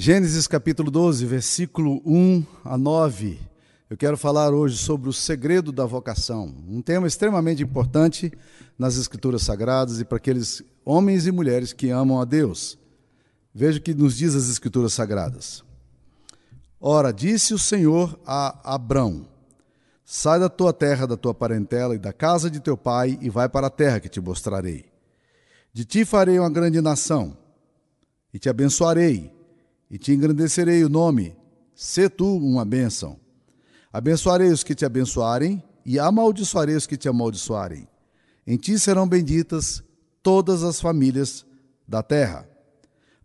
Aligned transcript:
Gênesis 0.00 0.46
capítulo 0.46 0.92
12, 0.92 1.26
versículo 1.26 2.00
1 2.06 2.46
a 2.64 2.78
9. 2.78 3.36
Eu 3.90 3.96
quero 3.96 4.16
falar 4.16 4.54
hoje 4.54 4.78
sobre 4.78 5.08
o 5.08 5.12
segredo 5.12 5.72
da 5.72 5.84
vocação, 5.84 6.54
um 6.68 6.80
tema 6.80 7.08
extremamente 7.08 7.64
importante 7.64 8.32
nas 8.78 8.96
Escrituras 8.96 9.42
Sagradas 9.42 9.98
e 9.98 10.04
para 10.04 10.18
aqueles 10.18 10.62
homens 10.84 11.26
e 11.26 11.32
mulheres 11.32 11.72
que 11.72 11.90
amam 11.90 12.20
a 12.20 12.24
Deus. 12.24 12.78
Veja 13.52 13.80
o 13.80 13.82
que 13.82 13.92
nos 13.92 14.16
diz 14.16 14.36
as 14.36 14.48
Escrituras 14.48 14.92
Sagradas. 14.92 15.64
Ora, 16.80 17.12
disse 17.12 17.52
o 17.52 17.58
Senhor 17.58 18.20
a 18.24 18.72
Abrão: 18.76 19.26
Sai 20.04 20.38
da 20.38 20.48
tua 20.48 20.72
terra, 20.72 21.08
da 21.08 21.16
tua 21.16 21.34
parentela 21.34 21.96
e 21.96 21.98
da 21.98 22.12
casa 22.12 22.48
de 22.48 22.60
teu 22.60 22.76
pai 22.76 23.18
e 23.20 23.28
vai 23.28 23.48
para 23.48 23.66
a 23.66 23.70
terra 23.70 23.98
que 23.98 24.08
te 24.08 24.20
mostrarei. 24.20 24.84
De 25.72 25.84
ti 25.84 26.04
farei 26.04 26.38
uma 26.38 26.48
grande 26.48 26.80
nação 26.80 27.36
e 28.32 28.38
te 28.38 28.48
abençoarei 28.48 29.36
e 29.90 29.98
te 29.98 30.12
engrandecerei 30.12 30.84
o 30.84 30.88
nome. 30.88 31.36
Sê 31.74 32.08
tu 32.08 32.36
uma 32.36 32.64
bênção. 32.64 33.18
Abençoarei 33.92 34.50
os 34.50 34.62
que 34.64 34.74
te 34.74 34.84
abençoarem 34.84 35.62
e 35.84 35.98
amaldiçoarei 35.98 36.76
os 36.76 36.86
que 36.86 36.96
te 36.96 37.08
amaldiçoarem. 37.08 37.88
Em 38.46 38.56
ti 38.56 38.78
serão 38.78 39.08
benditas 39.08 39.82
todas 40.22 40.62
as 40.62 40.80
famílias 40.80 41.46
da 41.86 42.02
terra. 42.02 42.48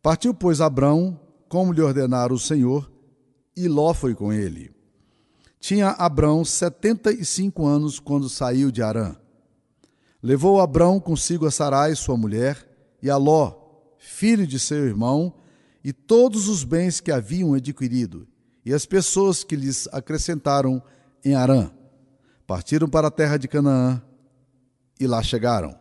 Partiu, 0.01 0.33
pois, 0.33 0.61
Abrão, 0.61 1.19
como 1.49 1.73
lhe 1.73 1.81
ordenara 1.81 2.33
o 2.33 2.39
Senhor, 2.39 2.91
e 3.55 3.67
Ló 3.67 3.93
foi 3.93 4.15
com 4.15 4.31
ele. 4.33 4.71
Tinha 5.59 5.89
Abrão 5.89 6.43
setenta 6.43 7.11
e 7.11 7.23
cinco 7.23 7.65
anos 7.65 7.99
quando 7.99 8.27
saiu 8.27 8.71
de 8.71 8.81
Arã. 8.81 9.15
Levou 10.21 10.59
Abrão 10.59 10.99
consigo 10.99 11.45
a 11.45 11.51
Sarai, 11.51 11.95
sua 11.95 12.17
mulher, 12.17 12.69
e 13.01 13.09
a 13.09 13.17
Ló, 13.17 13.53
filho 13.97 14.47
de 14.47 14.59
seu 14.59 14.85
irmão, 14.85 15.33
e 15.83 15.91
todos 15.91 16.47
os 16.47 16.63
bens 16.63 17.01
que 17.01 17.11
haviam 17.11 17.53
adquirido, 17.53 18.27
e 18.65 18.73
as 18.73 18.85
pessoas 18.85 19.43
que 19.43 19.55
lhes 19.55 19.87
acrescentaram 19.91 20.81
em 21.23 21.35
Arã. 21.35 21.69
Partiram 22.47 22.87
para 22.87 23.07
a 23.07 23.11
terra 23.11 23.37
de 23.37 23.47
Canaã 23.47 24.01
e 24.99 25.05
lá 25.05 25.21
chegaram. 25.21 25.75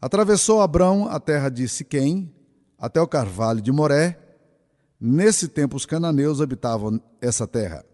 Atravessou 0.00 0.60
Abrão 0.60 1.08
a 1.08 1.20
terra 1.20 1.48
de 1.48 1.68
Siquém, 1.68 2.32
até 2.78 3.00
o 3.00 3.08
carvalho 3.08 3.60
de 3.60 3.72
Moré. 3.72 4.18
Nesse 5.00 5.48
tempo 5.48 5.76
os 5.76 5.84
cananeus 5.84 6.40
habitavam 6.40 7.00
essa 7.20 7.46
terra. 7.46 7.84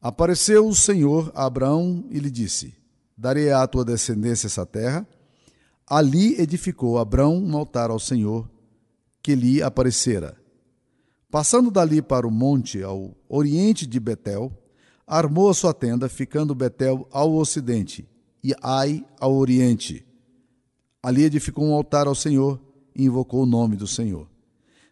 Apareceu 0.00 0.66
o 0.66 0.74
Senhor 0.74 1.30
a 1.34 1.44
Abraão 1.44 2.04
e 2.08 2.18
lhe 2.18 2.30
disse: 2.30 2.74
Darei 3.16 3.50
à 3.50 3.66
tua 3.66 3.84
descendência 3.84 4.46
essa 4.46 4.64
terra. 4.64 5.06
Ali 5.86 6.40
edificou 6.40 6.98
Abrão 6.98 7.36
um 7.36 7.56
altar 7.56 7.90
ao 7.90 7.98
Senhor 7.98 8.48
que 9.22 9.34
lhe 9.34 9.62
aparecera. 9.62 10.36
Passando 11.30 11.70
dali 11.70 12.00
para 12.00 12.26
o 12.26 12.30
monte 12.30 12.82
ao 12.82 13.14
oriente 13.28 13.86
de 13.86 14.00
Betel, 14.00 14.50
armou 15.06 15.50
a 15.50 15.54
sua 15.54 15.74
tenda, 15.74 16.08
ficando 16.08 16.54
Betel 16.54 17.06
ao 17.10 17.34
ocidente 17.34 18.08
e 18.42 18.54
Ai 18.62 19.04
ao 19.20 19.34
oriente. 19.34 20.06
Ali 21.02 21.24
edificou 21.24 21.64
um 21.64 21.74
altar 21.74 22.06
ao 22.06 22.14
Senhor 22.14 22.60
e 22.94 23.04
invocou 23.04 23.42
o 23.42 23.46
nome 23.46 23.76
do 23.76 23.86
Senhor. 23.86 24.28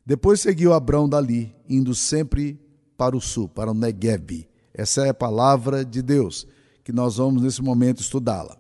Depois 0.05 0.41
seguiu 0.41 0.73
Abrão 0.73 1.09
dali, 1.09 1.55
indo 1.69 1.95
sempre 1.95 2.61
para 2.97 3.17
o 3.17 3.21
sul, 3.21 3.49
para 3.49 3.71
o 3.71 3.75
Negev. 3.75 4.49
Essa 4.73 5.07
é 5.07 5.09
a 5.09 5.15
palavra 5.15 5.85
de 5.85 6.03
Deus, 6.03 6.47
que 6.85 6.93
nós 6.93 7.17
vamos 7.17 7.43
nesse 7.43 7.63
momento 7.63 8.01
estudá-la. 8.01 8.57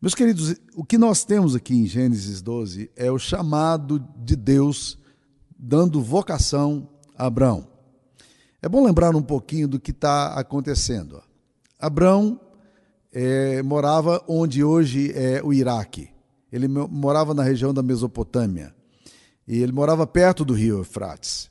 Meus 0.00 0.14
queridos, 0.14 0.54
o 0.74 0.84
que 0.84 0.98
nós 0.98 1.24
temos 1.24 1.54
aqui 1.54 1.74
em 1.74 1.86
Gênesis 1.86 2.42
12 2.42 2.90
é 2.94 3.10
o 3.10 3.18
chamado 3.18 3.98
de 4.22 4.36
Deus 4.36 4.98
dando 5.58 6.02
vocação 6.02 6.86
a 7.16 7.26
Abraão. 7.26 7.66
É 8.60 8.68
bom 8.68 8.84
lembrar 8.84 9.16
um 9.16 9.22
pouquinho 9.22 9.66
do 9.66 9.80
que 9.80 9.92
está 9.92 10.34
acontecendo. 10.34 11.22
Abraão 11.80 12.38
é, 13.10 13.62
morava 13.62 14.22
onde 14.28 14.62
hoje 14.62 15.12
é 15.14 15.42
o 15.42 15.50
Iraque. 15.50 16.10
Ele 16.52 16.68
morava 16.68 17.32
na 17.32 17.42
região 17.42 17.72
da 17.72 17.82
Mesopotâmia. 17.82 18.74
E 19.48 19.58
ele 19.62 19.72
morava 19.72 20.06
perto 20.06 20.44
do 20.44 20.52
rio 20.52 20.78
Eufrates. 20.78 21.50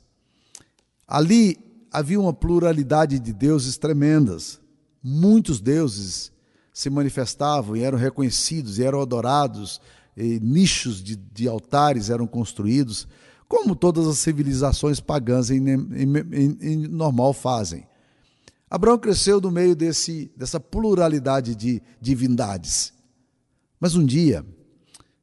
Ali 1.06 1.58
havia 1.90 2.20
uma 2.20 2.32
pluralidade 2.32 3.18
de 3.18 3.32
deuses 3.32 3.76
tremendas. 3.76 4.60
Muitos 5.02 5.60
deuses 5.60 6.30
se 6.76 6.90
manifestavam 6.90 7.74
e 7.74 7.82
eram 7.82 7.96
reconhecidos 7.96 8.78
e 8.78 8.84
eram 8.84 9.00
adorados, 9.00 9.80
e 10.14 10.38
nichos 10.40 11.02
de, 11.02 11.16
de 11.16 11.48
altares 11.48 12.10
eram 12.10 12.26
construídos, 12.26 13.08
como 13.48 13.74
todas 13.74 14.06
as 14.06 14.18
civilizações 14.18 15.00
pagãs 15.00 15.50
em, 15.50 15.66
em, 15.66 16.58
em, 16.60 16.76
normal 16.86 17.32
fazem. 17.32 17.88
Abraão 18.68 18.98
cresceu 18.98 19.40
no 19.40 19.50
meio 19.50 19.74
desse, 19.74 20.30
dessa 20.36 20.60
pluralidade 20.60 21.54
de 21.54 21.80
divindades. 21.98 22.92
Mas 23.80 23.94
um 23.94 24.04
dia, 24.04 24.44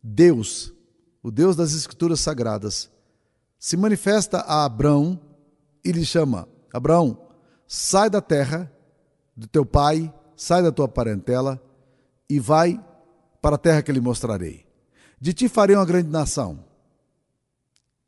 Deus, 0.02 0.74
o 1.22 1.30
Deus 1.30 1.56
das 1.56 1.76
Escrituras 1.76 2.20
Sagradas, 2.20 2.90
se 3.60 3.78
manifesta 3.78 4.40
a 4.40 4.66
Abraão 4.66 5.22
e 5.86 5.92
lhe 5.92 6.04
chama: 6.04 6.48
Abraão, 6.74 7.16
sai 7.68 8.10
da 8.10 8.22
terra 8.22 8.74
do 9.38 9.46
teu 9.46 9.64
pai 9.64 10.12
sai 10.36 10.62
da 10.64 10.72
tua 10.72 10.88
parentela 10.88 11.62
e 12.30 12.40
vai 12.40 12.84
para 13.42 13.56
a 13.56 13.60
terra 13.60 13.82
que 13.82 13.92
lhe 13.92 14.02
mostrarei. 14.02 14.66
De 15.20 15.34
ti 15.34 15.48
farei 15.48 15.76
uma 15.76 15.86
grande 15.86 16.10
nação, 16.10 16.64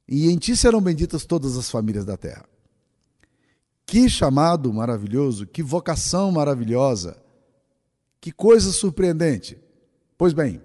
e 0.07 0.29
em 0.29 0.37
ti 0.37 0.55
serão 0.55 0.81
benditas 0.81 1.25
todas 1.25 1.57
as 1.57 1.69
famílias 1.69 2.05
da 2.05 2.15
terra. 2.15 2.45
Que 3.85 4.09
chamado 4.09 4.71
maravilhoso, 4.73 5.47
que 5.47 5.63
vocação 5.63 6.31
maravilhosa, 6.31 7.17
que 8.19 8.31
coisa 8.31 8.71
surpreendente. 8.71 9.57
Pois 10.17 10.33
bem, 10.33 10.61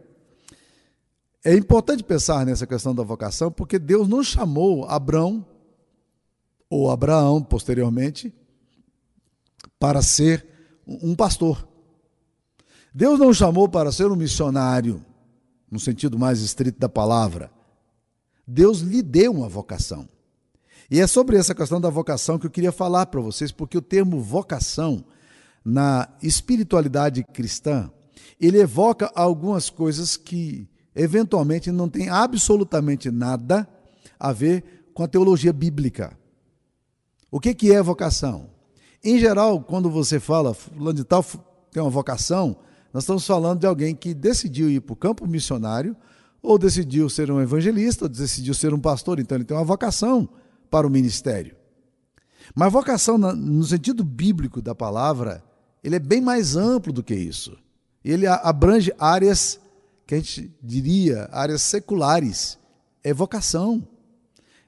é 1.45 1.55
importante 1.55 2.03
pensar 2.03 2.45
nessa 2.45 2.67
questão 2.67 2.95
da 2.95 3.03
vocação, 3.03 3.51
porque 3.51 3.79
Deus 3.79 4.09
não 4.09 4.23
chamou 4.23 4.85
Abraão, 4.85 5.47
ou 6.69 6.91
Abraão 6.91 7.43
posteriormente, 7.43 8.33
para 9.79 10.03
ser 10.03 10.47
um 10.87 11.15
pastor. 11.15 11.67
Deus 12.93 13.19
não 13.19 13.33
chamou 13.33 13.69
para 13.69 13.93
ser 13.93 14.11
um 14.11 14.17
missionário, 14.17 15.05
no 15.71 15.79
sentido 15.79 16.19
mais 16.19 16.41
estrito 16.41 16.79
da 16.79 16.89
palavra. 16.89 17.51
Deus 18.47 18.81
lhe 18.81 19.03
deu 19.03 19.33
uma 19.33 19.49
vocação. 19.49 20.09
E 20.91 20.99
é 20.99 21.07
sobre 21.07 21.37
essa 21.37 21.55
questão 21.55 21.81
da 21.81 21.89
vocação 21.89 22.37
que 22.37 22.47
eu 22.47 22.51
queria 22.51 22.73
falar 22.73 23.07
para 23.07 23.21
vocês, 23.21 23.53
porque 23.53 23.79
o 23.79 23.83
termo 23.83 24.21
vocação, 24.21 25.05
na 25.65 26.09
espiritualidade 26.21 27.23
cristã, 27.23 27.89
ele 28.41 28.59
evoca 28.59 29.11
algumas 29.15 29.71
coisas 29.71 30.17
que 30.17 30.69
eventualmente 30.97 31.71
não 31.71 31.89
tem 31.89 32.09
absolutamente 32.09 33.11
nada 33.11 33.69
a 34.19 34.33
ver 34.33 34.91
com 34.93 35.05
a 35.05 35.09
teologia 35.09 35.53
bíblica. 35.53 36.19
O 37.31 37.39
que, 37.39 37.55
que 37.55 37.73
é 37.73 37.81
vocação? 37.81 38.51
Em 39.03 39.19
geral, 39.19 39.61
quando 39.63 39.91
você 39.91 40.21
fala, 40.21 40.53
fulano 40.53 40.95
de 40.95 41.05
tal 41.05 41.25
tem 41.73 41.83
uma 41.83 41.91
vocação, 41.91 42.57
nós 42.93 43.05
estamos 43.05 43.27
falando 43.27 43.61
de 43.61 43.67
alguém 43.67 43.95
que 43.95 44.13
decidiu 44.13 44.69
ir 44.69 44.81
para 44.81 44.93
o 44.93 44.97
campo 44.97 45.27
missionário, 45.27 45.97
ou 46.43 46.59
decidiu 46.59 47.09
ser 47.09 47.31
um 47.31 47.41
evangelista, 47.41 48.05
ou 48.05 48.09
decidiu 48.09 48.53
ser 48.53 48.75
um 48.75 48.81
pastor, 48.81 49.19
então 49.19 49.37
ele 49.37 49.45
tem 49.45 49.57
uma 49.57 49.65
vocação 49.65 50.29
para 50.71 50.87
o 50.87 50.91
ministério. 50.91 51.57
Mas 52.55 52.73
vocação, 52.73 53.17
no 53.17 53.65
sentido 53.65 54.03
bíblico 54.03 54.61
da 54.61 54.75
palavra, 54.75 55.43
ele 55.83 55.97
é 55.97 56.01
bem 56.01 56.21
mais 56.21 56.57
amplo 56.57 56.93
do 56.93 57.03
que 57.03 57.15
isso. 57.15 57.57
Ele 58.05 58.27
abrange 58.27 58.93
áreas 58.99 59.61
que 60.07 60.15
a 60.15 60.19
gente 60.19 60.53
diria, 60.63 61.29
áreas 61.31 61.63
seculares. 61.63 62.59
É 63.03 63.15
vocação. 63.15 63.87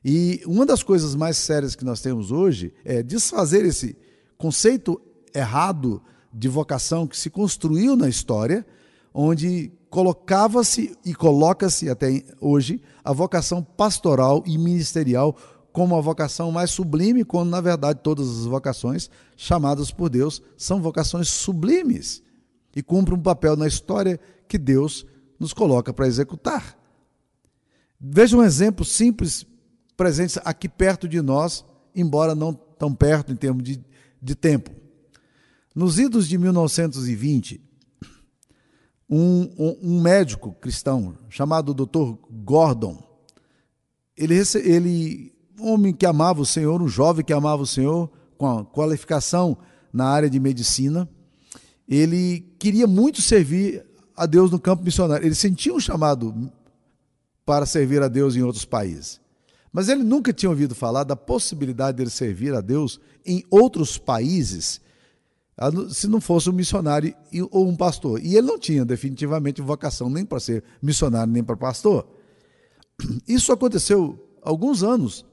E 0.05 0.43
uma 0.47 0.65
das 0.65 0.83
coisas 0.83 1.15
mais 1.15 1.37
sérias 1.37 1.75
que 1.75 1.85
nós 1.85 2.01
temos 2.01 2.31
hoje 2.31 2.73
é 2.85 3.03
desfazer 3.03 3.65
esse 3.65 3.97
conceito 4.43 5.01
errado 5.33 6.03
de 6.35 6.49
vocação 6.49 7.07
que 7.07 7.17
se 7.17 7.31
construiu 7.31 7.95
na 7.95 8.09
história, 8.09 8.67
onde 9.15 9.71
colocava-se 9.89 10.99
e 11.05 11.15
coloca-se 11.15 11.89
até 11.89 12.25
hoje 12.41 12.83
a 13.05 13.13
vocação 13.13 13.63
pastoral 13.63 14.43
e 14.45 14.59
ministerial 14.59 15.37
como 15.73 15.97
a 15.97 16.01
vocação 16.01 16.51
mais 16.51 16.73
sublime, 16.73 17.25
quando 17.25 17.51
na 17.51 17.61
verdade 17.61 18.01
todas 18.03 18.29
as 18.29 18.45
vocações 18.45 19.09
chamadas 19.37 19.93
por 19.93 20.11
Deus 20.11 20.43
são 20.57 20.83
vocações 20.83 21.29
sublimes 21.29 22.21
e 22.75 22.83
cumprem 22.83 23.17
um 23.17 23.23
papel 23.23 23.55
na 23.57 23.69
história 23.69 24.19
que 24.49 24.59
Deus 24.59 25.07
nos 25.39 25.53
coloca 25.53 25.93
para 25.93 26.09
executar. 26.09 26.77
Veja 28.01 28.37
um 28.37 28.43
exemplo 28.43 28.85
simples 28.85 29.47
presente 29.97 30.41
aqui 30.45 30.69
perto 30.69 31.07
de 31.07 31.23
nós, 31.23 31.65
embora 31.95 32.35
não 32.35 32.53
tão 32.53 32.93
perto 32.93 33.33
em 33.33 33.37
termos 33.37 33.63
de 33.63 33.92
de 34.23 34.35
tempo. 34.37 34.71
Nos 35.75 35.99
idos 35.99 36.29
de 36.29 36.39
1920, 36.39 37.61
um, 39.09 39.77
um, 39.83 40.01
médico 40.01 40.53
cristão 40.53 41.19
chamado 41.29 41.75
Dr. 41.75 42.15
Gordon, 42.31 43.03
ele, 44.17 44.37
ele 44.65 45.35
homem 45.59 45.93
que 45.93 46.07
amava 46.07 46.41
o 46.41 46.47
Senhor, 46.47 46.81
um 46.81 46.89
jovem 46.89 47.25
que 47.25 47.33
amava 47.33 47.63
o 47.63 47.67
Senhor, 47.67 48.11
com 48.39 48.47
a 48.47 48.65
qualificação 48.65 49.59
na 49.93 50.07
área 50.07 50.31
de 50.31 50.39
medicina. 50.39 51.09
Ele 51.89 52.41
queria 52.59 52.87
muito 52.87 53.21
servir 53.21 53.85
a 54.17 54.27
Deus 54.27 54.51
no 54.51 54.59
campo 54.59 54.83
missionário. 54.83 55.27
Ele 55.27 55.35
sentia 55.35 55.75
um 55.75 55.81
chamado 55.81 56.51
para 57.45 57.67
servir 57.67 58.03
a 58.03 58.09
Deus 58.09 58.37
em 58.37 58.43
outros 58.43 58.65
países. 58.65 59.22
Mas 59.73 59.89
ele 59.89 60.03
nunca 60.03 60.33
tinha 60.33 60.51
ouvido 60.51 60.75
falar 60.75 61.05
da 61.05 61.17
possibilidade 61.17 61.97
de 61.97 62.03
ele 62.03 62.11
servir 62.11 62.55
a 62.55 62.61
Deus 62.61 63.01
em 63.25 63.43
outros 63.51 63.97
países, 63.97 64.81
se 65.91 66.07
não 66.07 66.21
fosse 66.21 66.51
um 66.51 66.53
missionário 66.53 67.15
ou 67.51 67.67
um 67.67 67.75
pastor. 67.75 68.21
E 68.23 68.37
ele 68.37 68.47
não 68.47 68.59
tinha 68.59 68.85
definitivamente 68.85 69.63
vocação 69.63 70.11
nem 70.11 70.27
para 70.27 70.41
ser 70.41 70.63
missionário 70.83 71.33
nem 71.33 71.43
para 71.43 71.57
pastor. 71.57 72.07
Isso 73.27 73.51
aconteceu 73.51 74.39
alguns 74.43 74.83
anos, 74.83 75.25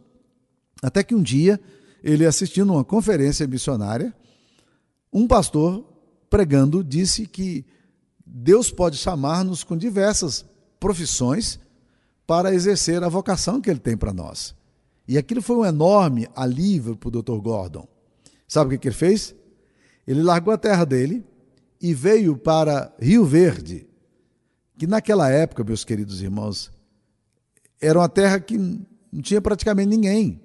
até 0.81 1.03
que 1.03 1.13
um 1.13 1.21
dia, 1.21 1.59
ele 2.01 2.25
assistindo 2.25 2.71
uma 2.71 2.86
conferência 2.86 3.45
missionária, 3.45 4.15
um 5.12 5.27
pastor 5.27 5.83
pregando 6.30 6.83
disse 6.83 7.25
que 7.25 7.65
Deus 8.25 8.71
pode 8.71 8.95
chamar-nos 8.95 9.63
com 9.63 9.75
diversas 9.75 10.45
profissões 10.80 11.59
para 12.29 12.53
exercer 12.53 13.03
a 13.03 13.09
vocação 13.09 13.59
que 13.59 13.71
ele 13.71 13.79
tem 13.79 13.97
para 13.97 14.13
nós. 14.13 14.53
E 15.07 15.17
aquilo 15.17 15.41
foi 15.41 15.55
um 15.55 15.65
enorme 15.65 16.27
alívio 16.35 16.95
para 16.95 17.07
o 17.07 17.23
Dr. 17.23 17.41
Gordon. 17.41 17.87
Sabe 18.47 18.75
o 18.75 18.79
que 18.79 18.87
ele 18.87 18.93
fez? 18.93 19.33
Ele 20.05 20.21
largou 20.21 20.53
a 20.53 20.57
terra 20.57 20.85
dele 20.85 21.25
e 21.81 21.91
veio 21.91 22.37
para 22.37 22.93
Rio 22.99 23.25
Verde, 23.25 23.89
que 24.77 24.85
naquela 24.85 25.27
época, 25.27 25.63
meus 25.63 25.83
queridos 25.83 26.21
irmãos, 26.21 26.71
era 27.81 27.97
uma 27.97 28.07
terra 28.07 28.39
que 28.39 28.59
não 28.59 29.23
tinha 29.23 29.41
praticamente 29.41 29.89
ninguém. 29.89 30.39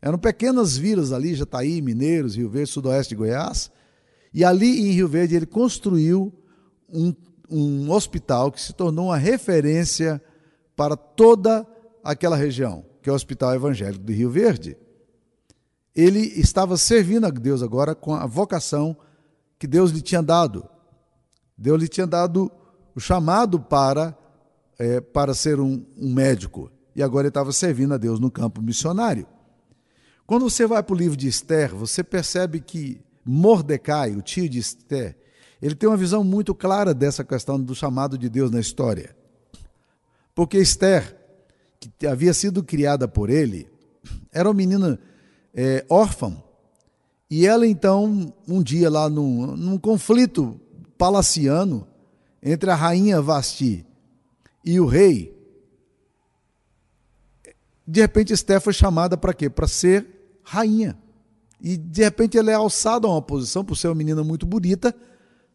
Eram 0.00 0.18
pequenas 0.18 0.76
vilas 0.76 1.10
ali, 1.10 1.34
Jataí, 1.34 1.82
Mineiros, 1.82 2.36
Rio 2.36 2.48
Verde, 2.48 2.70
sudoeste 2.70 3.16
de 3.16 3.18
Goiás. 3.18 3.68
E 4.32 4.44
ali 4.44 4.90
em 4.90 4.92
Rio 4.92 5.08
Verde 5.08 5.34
ele 5.34 5.46
construiu 5.46 6.32
um, 6.88 7.12
um 7.50 7.90
hospital 7.90 8.52
que 8.52 8.60
se 8.60 8.72
tornou 8.72 9.06
uma 9.06 9.16
referência 9.16 10.22
para 10.76 10.96
toda 10.96 11.66
aquela 12.04 12.36
região, 12.36 12.84
que 13.02 13.08
é 13.08 13.12
o 13.12 13.16
Hospital 13.16 13.54
Evangélico 13.54 14.04
de 14.04 14.12
Rio 14.12 14.30
Verde. 14.30 14.76
Ele 15.94 16.20
estava 16.20 16.76
servindo 16.76 17.26
a 17.26 17.30
Deus 17.30 17.62
agora 17.62 17.94
com 17.94 18.14
a 18.14 18.26
vocação 18.26 18.94
que 19.58 19.66
Deus 19.66 19.90
lhe 19.90 20.02
tinha 20.02 20.22
dado. 20.22 20.68
Deus 21.56 21.80
lhe 21.80 21.88
tinha 21.88 22.06
dado 22.06 22.52
o 22.94 23.00
chamado 23.00 23.58
para, 23.58 24.16
é, 24.78 25.00
para 25.00 25.32
ser 25.32 25.58
um, 25.58 25.84
um 25.96 26.12
médico. 26.12 26.70
E 26.94 27.02
agora 27.02 27.22
ele 27.22 27.30
estava 27.30 27.50
servindo 27.50 27.94
a 27.94 27.96
Deus 27.96 28.20
no 28.20 28.30
campo 28.30 28.60
missionário. 28.60 29.26
Quando 30.26 30.50
você 30.50 30.66
vai 30.66 30.82
para 30.82 30.94
o 30.94 30.98
livro 30.98 31.16
de 31.16 31.28
Esther, 31.28 31.74
você 31.74 32.04
percebe 32.04 32.60
que 32.60 33.00
Mordecai, 33.24 34.14
o 34.14 34.20
tio 34.20 34.48
de 34.48 34.58
Esther, 34.58 35.16
ele 35.62 35.74
tem 35.74 35.88
uma 35.88 35.96
visão 35.96 36.22
muito 36.22 36.54
clara 36.54 36.92
dessa 36.92 37.24
questão 37.24 37.58
do 37.60 37.74
chamado 37.74 38.18
de 38.18 38.28
Deus 38.28 38.50
na 38.50 38.60
história. 38.60 39.15
Porque 40.36 40.58
Esther, 40.58 41.16
que 41.98 42.06
havia 42.06 42.34
sido 42.34 42.62
criada 42.62 43.08
por 43.08 43.30
ele, 43.30 43.66
era 44.30 44.46
uma 44.46 44.54
menina 44.54 45.00
é, 45.54 45.82
órfã. 45.88 46.36
E 47.30 47.46
ela, 47.46 47.66
então, 47.66 48.34
um 48.46 48.62
dia 48.62 48.90
lá 48.90 49.08
num, 49.08 49.56
num 49.56 49.78
conflito 49.78 50.60
palaciano 50.98 51.88
entre 52.42 52.70
a 52.70 52.74
rainha 52.74 53.20
Vasti 53.22 53.86
e 54.62 54.78
o 54.78 54.84
rei, 54.84 55.34
de 57.86 58.02
repente 58.02 58.34
Esther 58.34 58.60
foi 58.60 58.74
chamada 58.74 59.16
para 59.16 59.32
quê? 59.32 59.48
Para 59.48 59.66
ser 59.66 60.38
rainha. 60.42 60.98
E 61.58 61.78
de 61.78 62.02
repente 62.02 62.36
ela 62.36 62.50
é 62.50 62.54
alçada 62.54 63.06
a 63.06 63.10
uma 63.10 63.22
posição, 63.22 63.64
por 63.64 63.74
ser 63.74 63.88
uma 63.88 63.94
menina 63.94 64.22
muito 64.22 64.44
bonita 64.44 64.94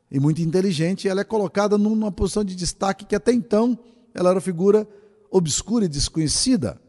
e 0.10 0.20
muito 0.20 0.42
inteligente, 0.42 1.08
ela 1.08 1.22
é 1.22 1.24
colocada 1.24 1.78
numa 1.78 2.12
posição 2.12 2.44
de 2.44 2.56
destaque 2.56 3.06
que 3.06 3.16
até 3.16 3.32
então 3.32 3.78
ela 4.14 4.32
era 4.32 4.42
figura 4.42 4.88
obscura 5.32 5.86
e 5.86 5.88
desconhecida. 5.88 6.80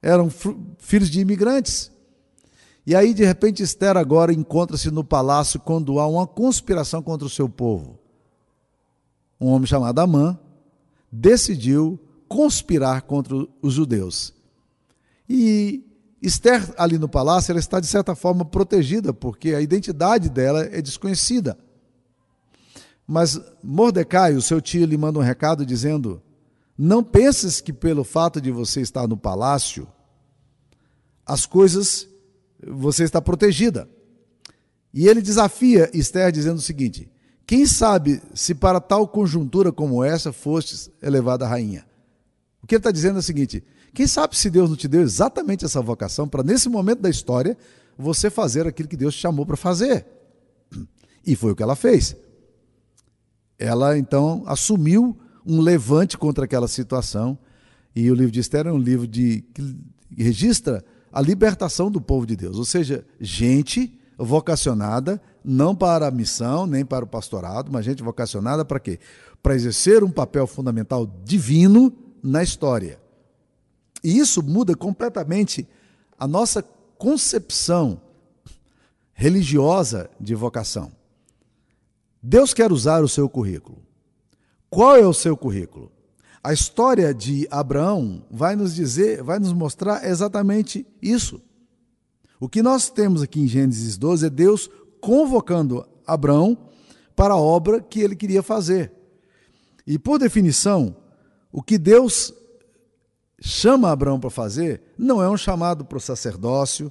Eram 0.00 0.30
filhos 0.78 1.10
de 1.10 1.20
imigrantes. 1.20 1.90
E 2.86 2.94
aí, 2.94 3.12
de 3.12 3.24
repente, 3.24 3.62
Esther 3.62 3.96
agora 3.96 4.32
encontra-se 4.32 4.90
no 4.90 5.02
palácio 5.02 5.58
quando 5.58 5.98
há 5.98 6.06
uma 6.06 6.26
conspiração 6.26 7.02
contra 7.02 7.26
o 7.26 7.30
seu 7.30 7.48
povo. 7.48 7.98
Um 9.40 9.48
homem 9.48 9.66
chamado 9.66 9.98
Amã 9.98 10.38
decidiu 11.10 11.98
conspirar 12.28 13.02
contra 13.02 13.34
os 13.60 13.74
judeus. 13.74 14.32
E 15.28 15.82
Esther, 16.20 16.74
ali 16.76 16.98
no 16.98 17.08
palácio, 17.08 17.52
ela 17.52 17.58
está 17.58 17.80
de 17.80 17.86
certa 17.86 18.14
forma 18.14 18.44
protegida, 18.44 19.12
porque 19.12 19.54
a 19.54 19.60
identidade 19.60 20.28
dela 20.28 20.64
é 20.64 20.80
desconhecida. 20.80 21.58
Mas 23.06 23.40
Mordecai, 23.62 24.34
o 24.34 24.42
seu 24.42 24.60
tio, 24.60 24.86
lhe 24.86 24.96
manda 24.96 25.18
um 25.18 25.22
recado 25.22 25.64
dizendo: 25.64 26.22
Não 26.76 27.02
penses 27.02 27.60
que 27.60 27.72
pelo 27.72 28.04
fato 28.04 28.40
de 28.40 28.50
você 28.50 28.80
estar 28.80 29.06
no 29.06 29.16
palácio, 29.16 29.86
as 31.26 31.46
coisas 31.46 32.08
você 32.66 33.04
está 33.04 33.20
protegida. 33.20 33.88
E 34.92 35.08
ele 35.08 35.20
desafia 35.20 35.90
Esther 35.92 36.32
dizendo 36.32 36.58
o 36.58 36.62
seguinte: 36.62 37.10
Quem 37.46 37.66
sabe 37.66 38.22
se 38.34 38.54
para 38.54 38.80
tal 38.80 39.06
conjuntura 39.06 39.70
como 39.70 40.02
essa 40.02 40.32
fostes 40.32 40.90
elevada 41.02 41.46
rainha? 41.46 41.84
O 42.62 42.66
que 42.66 42.74
ele 42.74 42.80
está 42.80 42.90
dizendo 42.90 43.16
é 43.16 43.20
o 43.20 43.22
seguinte: 43.22 43.62
quem 43.92 44.06
sabe 44.06 44.36
se 44.36 44.48
Deus 44.48 44.70
não 44.70 44.76
te 44.76 44.88
deu 44.88 45.02
exatamente 45.02 45.64
essa 45.64 45.82
vocação 45.82 46.26
para, 46.26 46.42
nesse 46.42 46.68
momento 46.68 47.00
da 47.00 47.10
história, 47.10 47.56
você 47.96 48.30
fazer 48.30 48.66
aquilo 48.66 48.88
que 48.88 48.96
Deus 48.96 49.14
te 49.14 49.20
chamou 49.20 49.44
para 49.44 49.56
fazer. 49.56 50.06
E 51.26 51.36
foi 51.36 51.52
o 51.52 51.56
que 51.56 51.62
ela 51.62 51.76
fez. 51.76 52.16
Ela, 53.58 53.96
então, 53.98 54.42
assumiu 54.46 55.16
um 55.46 55.60
levante 55.60 56.16
contra 56.18 56.44
aquela 56.44 56.68
situação. 56.68 57.38
E 57.94 58.10
o 58.10 58.14
livro 58.14 58.32
de 58.32 58.40
Esther 58.40 58.66
é 58.66 58.72
um 58.72 58.78
livro 58.78 59.06
de, 59.06 59.44
que 59.54 59.76
registra 60.16 60.84
a 61.12 61.20
libertação 61.20 61.90
do 61.90 62.00
povo 62.00 62.26
de 62.26 62.36
Deus. 62.36 62.58
Ou 62.58 62.64
seja, 62.64 63.06
gente 63.20 63.98
vocacionada, 64.18 65.20
não 65.44 65.74
para 65.74 66.08
a 66.08 66.10
missão, 66.10 66.66
nem 66.66 66.84
para 66.84 67.04
o 67.04 67.08
pastorado, 67.08 67.70
mas 67.70 67.84
gente 67.84 68.02
vocacionada 68.02 68.64
para 68.64 68.80
quê? 68.80 68.98
Para 69.42 69.54
exercer 69.54 70.02
um 70.02 70.10
papel 70.10 70.46
fundamental 70.46 71.06
divino 71.24 71.92
na 72.22 72.42
história. 72.42 72.98
E 74.02 74.18
isso 74.18 74.42
muda 74.42 74.74
completamente 74.74 75.68
a 76.18 76.26
nossa 76.26 76.62
concepção 76.98 78.00
religiosa 79.12 80.10
de 80.20 80.34
vocação. 80.34 80.92
Deus 82.26 82.54
quer 82.54 82.72
usar 82.72 83.04
o 83.04 83.08
seu 83.08 83.28
currículo. 83.28 83.82
Qual 84.70 84.96
é 84.96 85.06
o 85.06 85.12
seu 85.12 85.36
currículo? 85.36 85.92
A 86.42 86.54
história 86.54 87.12
de 87.12 87.46
Abraão 87.50 88.24
vai 88.30 88.56
nos 88.56 88.74
dizer, 88.74 89.22
vai 89.22 89.38
nos 89.38 89.52
mostrar 89.52 90.08
exatamente 90.08 90.86
isso. 91.02 91.38
O 92.40 92.48
que 92.48 92.62
nós 92.62 92.88
temos 92.88 93.20
aqui 93.20 93.42
em 93.42 93.46
Gênesis 93.46 93.98
12 93.98 94.24
é 94.24 94.30
Deus 94.30 94.70
convocando 95.02 95.86
Abraão 96.06 96.56
para 97.14 97.34
a 97.34 97.38
obra 97.38 97.82
que 97.82 98.00
ele 98.00 98.16
queria 98.16 98.42
fazer. 98.42 98.90
E 99.86 99.98
por 99.98 100.18
definição, 100.18 100.96
o 101.52 101.62
que 101.62 101.76
Deus 101.76 102.32
chama 103.38 103.90
Abraão 103.90 104.18
para 104.18 104.30
fazer 104.30 104.80
não 104.96 105.22
é 105.22 105.28
um 105.28 105.36
chamado 105.36 105.84
para 105.84 105.98
o 105.98 106.00
sacerdócio, 106.00 106.90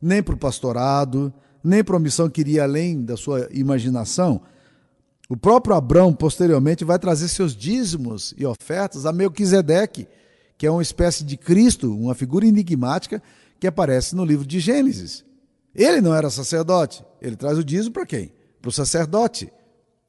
nem 0.00 0.22
para 0.22 0.36
o 0.36 0.38
pastorado, 0.38 1.34
nem 1.64 1.82
para 1.82 1.96
uma 1.96 2.00
missão 2.00 2.30
que 2.30 2.42
iria 2.42 2.62
além 2.62 3.04
da 3.04 3.16
sua 3.16 3.48
imaginação. 3.50 4.40
O 5.28 5.36
próprio 5.36 5.76
Abraão, 5.76 6.14
posteriormente, 6.14 6.84
vai 6.84 6.98
trazer 6.98 7.28
seus 7.28 7.54
dízimos 7.54 8.34
e 8.38 8.46
ofertas 8.46 9.04
a 9.04 9.12
Melquisedeque, 9.12 10.08
que 10.56 10.66
é 10.66 10.70
uma 10.70 10.80
espécie 10.80 11.22
de 11.22 11.36
Cristo, 11.36 11.94
uma 11.94 12.14
figura 12.14 12.46
enigmática 12.46 13.22
que 13.60 13.66
aparece 13.66 14.16
no 14.16 14.24
livro 14.24 14.46
de 14.46 14.58
Gênesis. 14.58 15.22
Ele 15.74 16.00
não 16.00 16.14
era 16.14 16.30
sacerdote, 16.30 17.04
ele 17.20 17.36
traz 17.36 17.58
o 17.58 17.64
dízimo 17.64 17.92
para 17.92 18.06
quem? 18.06 18.32
Para 18.60 18.70
o 18.70 18.72
sacerdote, 18.72 19.52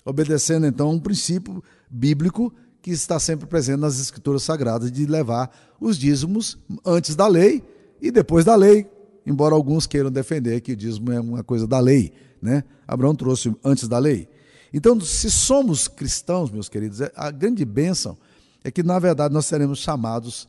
obedecendo 0.05 0.65
então 0.65 0.91
um 0.91 0.99
princípio 0.99 1.61
bíblico 1.89 2.53
que 2.81 2.91
está 2.91 3.19
sempre 3.19 3.45
presente 3.45 3.81
nas 3.81 3.99
escrituras 3.99 4.43
sagradas 4.43 4.89
de 4.89 5.05
levar 5.05 5.51
os 5.81 5.97
dízimos 5.97 6.57
antes 6.85 7.13
da 7.13 7.27
lei 7.27 7.61
e 8.01 8.09
depois 8.09 8.45
da 8.45 8.55
lei, 8.55 8.89
embora 9.25 9.53
alguns 9.53 9.85
queiram 9.85 10.09
defender 10.09 10.61
que 10.61 10.71
o 10.71 10.77
dízimo 10.77 11.11
é 11.11 11.19
uma 11.19 11.43
coisa 11.43 11.67
da 11.67 11.79
lei, 11.79 12.13
né? 12.41 12.63
Abraão 12.87 13.13
trouxe 13.13 13.53
antes 13.65 13.85
da 13.85 13.99
lei. 13.99 14.28
Então, 14.73 14.99
se 15.01 15.31
somos 15.31 15.87
cristãos, 15.87 16.51
meus 16.51 16.69
queridos, 16.69 17.01
é, 17.01 17.11
a 17.15 17.31
grande 17.31 17.65
bênção 17.65 18.17
é 18.63 18.69
que, 18.69 18.83
na 18.83 18.99
verdade, 18.99 19.33
nós 19.33 19.45
seremos 19.45 19.79
chamados 19.79 20.47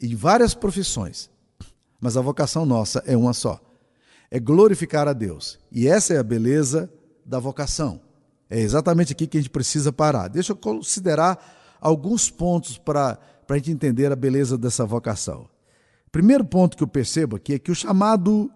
em 0.00 0.14
várias 0.16 0.54
profissões, 0.54 1.30
mas 2.00 2.16
a 2.16 2.20
vocação 2.20 2.66
nossa 2.66 3.02
é 3.06 3.16
uma 3.16 3.32
só: 3.32 3.60
é 4.30 4.40
glorificar 4.40 5.06
a 5.06 5.12
Deus. 5.12 5.58
E 5.70 5.86
essa 5.86 6.14
é 6.14 6.18
a 6.18 6.22
beleza 6.22 6.92
da 7.24 7.38
vocação. 7.38 8.00
É 8.50 8.60
exatamente 8.60 9.12
aqui 9.12 9.26
que 9.26 9.38
a 9.38 9.40
gente 9.40 9.50
precisa 9.50 9.92
parar. 9.92 10.28
Deixa 10.28 10.52
eu 10.52 10.56
considerar 10.56 11.78
alguns 11.80 12.30
pontos 12.30 12.76
para 12.76 13.18
a 13.48 13.56
gente 13.56 13.70
entender 13.70 14.10
a 14.12 14.16
beleza 14.16 14.58
dessa 14.58 14.84
vocação. 14.84 15.48
primeiro 16.10 16.44
ponto 16.44 16.76
que 16.76 16.82
eu 16.82 16.88
percebo 16.88 17.36
aqui 17.36 17.54
é 17.54 17.58
que 17.58 17.70
o 17.70 17.74
chamado 17.74 18.50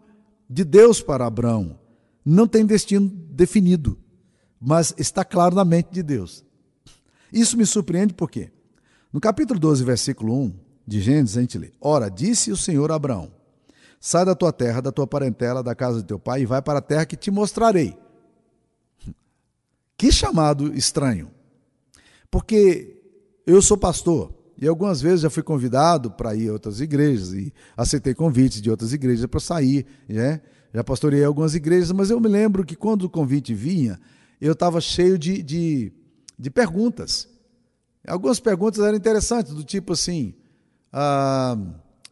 de 0.49 0.65
Deus 0.65 1.01
para 1.01 1.27
Abraão 1.27 1.79
não 2.25 2.47
tem 2.47 2.67
destino 2.67 3.09
definido, 3.09 3.99
mas 4.61 4.95
está 4.97 5.25
claro 5.25 5.55
na 5.55 5.65
mente 5.65 5.89
de 5.91 6.03
Deus. 6.03 6.45
Isso 7.33 7.57
me 7.57 7.67
surpreende 7.67 8.15
porque 8.15 8.51
no 9.13 9.21
capítulo 9.21 9.59
12, 9.59 9.85
versículo 9.85 10.35
1 10.35 10.55
de 10.87 11.01
Gênesis, 11.01 11.37
a 11.37 11.41
gente 11.41 11.59
lê: 11.59 11.73
Ora, 11.81 12.11
disse 12.11 12.53
o 12.53 12.57
Senhor 12.57 12.91
a 12.93 12.97
Abraão: 12.97 13.31
Sai 14.01 14.25
da 14.25 14.35
tua 14.35 14.53
terra, 14.53 14.81
da 14.81 14.93
tua 14.93 15.07
parentela, 15.07 15.63
da 15.63 15.75
casa 15.75 16.01
de 16.01 16.07
teu 16.07 16.19
pai 16.19 16.43
e 16.43 16.47
vai 16.47 16.63
para 16.63 16.79
a 16.79 16.83
terra 16.83 17.07
que 17.07 17.17
te 17.17 17.31
mostrarei. 17.31 17.97
Que 19.97 20.13
chamado 20.13 20.75
estranho. 20.75 21.31
Porque 22.31 23.01
eu 23.47 23.63
sou 23.63 23.77
pastor 23.77 24.35
e 24.59 24.67
algumas 24.67 25.01
vezes 25.01 25.21
já 25.21 25.31
fui 25.31 25.43
convidado 25.43 26.11
para 26.11 26.35
ir 26.35 26.49
a 26.49 26.53
outras 26.53 26.81
igrejas 26.81 27.33
e 27.33 27.53
aceitei 27.77 28.15
convites 28.15 28.61
de 28.61 28.71
outras 28.71 28.93
igrejas 28.93 29.27
para 29.27 29.41
sair, 29.41 29.87
né? 30.09 30.41
Já 30.75 30.85
pastoreei 30.85 31.25
algumas 31.25 31.55
igrejas, 31.55 31.93
mas 31.93 32.11
eu 32.11 32.21
me 32.21 32.29
lembro 32.29 32.65
que 32.65 32.77
quando 32.77 33.05
o 33.05 33.11
convite 33.11 33.55
vinha, 33.55 33.99
eu 34.41 34.53
estava 34.53 34.81
cheio 34.81 35.19
de, 35.19 35.43
de, 35.43 35.93
de, 36.39 36.51
perguntas. 36.51 37.29
Algumas 38.07 38.39
perguntas 38.39 38.85
eram 38.85 38.97
interessantes, 38.97 39.53
do 39.53 39.65
tipo 39.65 39.93
assim: 39.93 40.35
ah, 40.93 41.57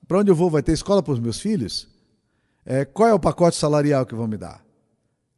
para 0.07 0.19
onde 0.19 0.31
eu 0.31 0.35
vou? 0.35 0.51
Vai 0.51 0.63
ter 0.63 0.73
escola 0.73 1.03
para 1.03 1.13
os 1.13 1.21
meus 1.21 1.41
filhos? 1.41 1.89
É, 2.65 2.85
qual 2.85 3.09
é 3.09 3.15
o 3.15 3.21
pacote 3.21 3.57
salarial 3.57 4.07
que 4.07 4.15
vão 4.15 4.27
me 4.27 4.37
dar? 4.37 4.65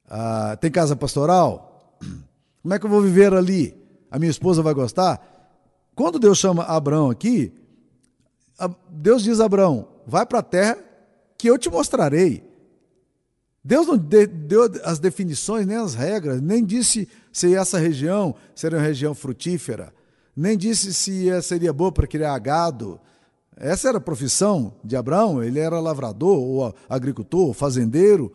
Ah, 0.09 0.57
tem 0.61 0.71
casa 0.71 0.95
pastoral? 0.95 1.99
Como 2.63 2.75
é 2.75 2.79
que 2.79 2.87
eu 2.87 2.91
vou 2.91 3.03
viver 3.03 3.33
ali? 3.35 3.77
A 4.11 4.19
minha 4.19 4.31
esposa 4.31 4.63
vai 4.63 4.75
gostar? 4.75 5.21
Quando 5.95 6.19
Deus 6.19 6.39
chama 6.39 6.63
Abraão 6.65 7.11
aqui, 7.11 7.53
Deus 8.91 9.23
diz 9.23 9.41
a 9.41 9.47
Abraão: 9.47 9.89
vai 10.07 10.25
para 10.25 10.39
a 10.39 10.43
terra 10.43 10.79
que 11.37 11.49
eu 11.49 11.59
te 11.59 11.69
mostrarei. 11.69 12.45
Deus 13.67 13.85
não 13.89 13.97
deu 13.97 14.71
as 14.85 15.01
definições, 15.01 15.67
nem 15.67 15.77
as 15.77 15.93
regras, 15.93 16.41
nem 16.41 16.65
disse 16.65 17.09
se 17.33 17.53
essa 17.53 17.81
região 17.81 18.33
seria 18.55 18.79
uma 18.79 18.85
região 18.85 19.13
frutífera, 19.13 19.93
nem 20.37 20.57
disse 20.57 20.95
se 20.95 21.43
seria 21.43 21.73
boa 21.73 21.91
para 21.91 22.07
criar 22.07 22.39
gado. 22.39 23.01
Essa 23.57 23.89
era 23.89 23.99
a 23.99 24.01
profissão 24.01 24.77
de 24.85 24.95
Abraão, 24.95 25.43
ele 25.43 25.59
era 25.59 25.81
lavrador, 25.81 26.39
ou 26.39 26.75
agricultor, 26.89 27.49
ou 27.49 27.53
fazendeiro. 27.53 28.33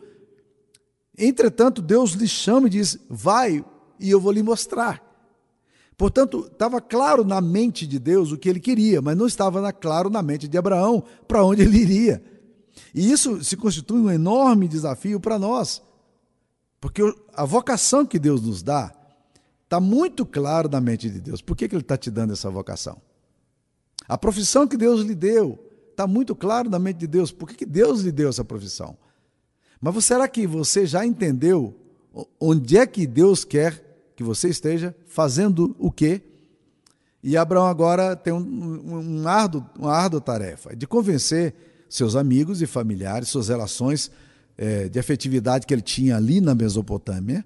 Entretanto, 1.16 1.80
Deus 1.80 2.10
lhe 2.10 2.28
chama 2.28 2.66
e 2.66 2.70
diz: 2.70 2.98
Vai 3.08 3.64
e 3.98 4.10
eu 4.10 4.20
vou 4.20 4.32
lhe 4.32 4.42
mostrar. 4.42 5.02
Portanto, 5.96 6.46
estava 6.52 6.78
claro 6.78 7.24
na 7.24 7.40
mente 7.40 7.86
de 7.86 7.98
Deus 7.98 8.32
o 8.32 8.36
que 8.36 8.50
ele 8.50 8.60
queria, 8.60 9.00
mas 9.00 9.16
não 9.16 9.26
estava 9.26 9.72
claro 9.72 10.10
na 10.10 10.20
mente 10.20 10.46
de 10.46 10.58
Abraão 10.58 11.02
para 11.26 11.42
onde 11.42 11.62
ele 11.62 11.78
iria. 11.78 12.22
E 12.94 13.10
isso 13.10 13.42
se 13.42 13.56
constitui 13.56 14.00
um 14.00 14.10
enorme 14.10 14.68
desafio 14.68 15.20
para 15.20 15.38
nós, 15.38 15.82
porque 16.80 17.02
a 17.32 17.44
vocação 17.44 18.04
que 18.04 18.18
Deus 18.18 18.42
nos 18.42 18.62
dá 18.62 18.92
está 19.64 19.80
muito 19.80 20.26
claro 20.26 20.68
na 20.68 20.80
mente 20.80 21.08
de 21.08 21.20
Deus. 21.20 21.40
Por 21.40 21.56
que, 21.56 21.68
que 21.68 21.74
Ele 21.74 21.82
está 21.82 21.96
te 21.96 22.10
dando 22.10 22.32
essa 22.32 22.50
vocação? 22.50 23.00
A 24.08 24.18
profissão 24.18 24.66
que 24.66 24.76
Deus 24.76 25.00
lhe 25.00 25.14
deu 25.14 25.58
está 25.90 26.06
muito 26.06 26.34
claro 26.34 26.68
na 26.68 26.78
mente 26.78 26.98
de 26.98 27.06
Deus. 27.06 27.30
Por 27.30 27.48
que, 27.48 27.54
que 27.54 27.66
Deus 27.66 28.00
lhe 28.00 28.12
deu 28.12 28.28
essa 28.28 28.44
profissão? 28.44 28.96
Mas 29.80 30.04
será 30.04 30.28
que 30.28 30.46
você 30.46 30.86
já 30.86 31.06
entendeu 31.06 31.74
onde 32.38 32.76
é 32.76 32.86
que 32.86 33.06
Deus 33.06 33.44
quer 33.44 34.12
que 34.14 34.22
você 34.22 34.48
esteja 34.48 34.94
fazendo 35.06 35.74
o 35.78 35.90
quê? 35.90 36.20
E 37.22 37.36
Abraão 37.36 37.66
agora 37.66 38.16
tem 38.16 38.32
um, 38.32 38.38
um, 38.38 39.20
um 39.20 39.28
árduo, 39.28 39.64
uma 39.78 39.92
árdua 39.92 40.20
tarefa 40.20 40.74
de 40.74 40.86
convencer 40.86 41.54
seus 41.92 42.16
amigos 42.16 42.62
e 42.62 42.66
familiares, 42.66 43.28
suas 43.28 43.48
relações 43.48 44.10
é, 44.56 44.88
de 44.88 44.98
afetividade 44.98 45.66
que 45.66 45.74
ele 45.74 45.82
tinha 45.82 46.16
ali 46.16 46.40
na 46.40 46.54
Mesopotâmia. 46.54 47.44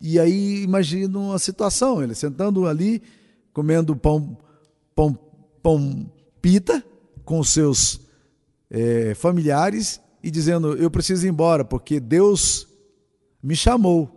E 0.00 0.18
aí 0.18 0.62
imagina 0.62 1.18
uma 1.18 1.38
situação, 1.38 2.02
ele 2.02 2.14
sentando 2.14 2.66
ali, 2.66 3.00
comendo 3.52 3.94
pão, 3.94 4.36
pão, 4.94 5.16
pão 5.62 6.10
pita 6.42 6.84
com 7.24 7.44
seus 7.44 8.00
é, 8.68 9.14
familiares 9.14 10.00
e 10.20 10.30
dizendo: 10.30 10.76
Eu 10.76 10.90
preciso 10.90 11.26
ir 11.26 11.30
embora, 11.30 11.64
porque 11.64 12.00
Deus 12.00 12.66
me 13.40 13.54
chamou. 13.54 14.16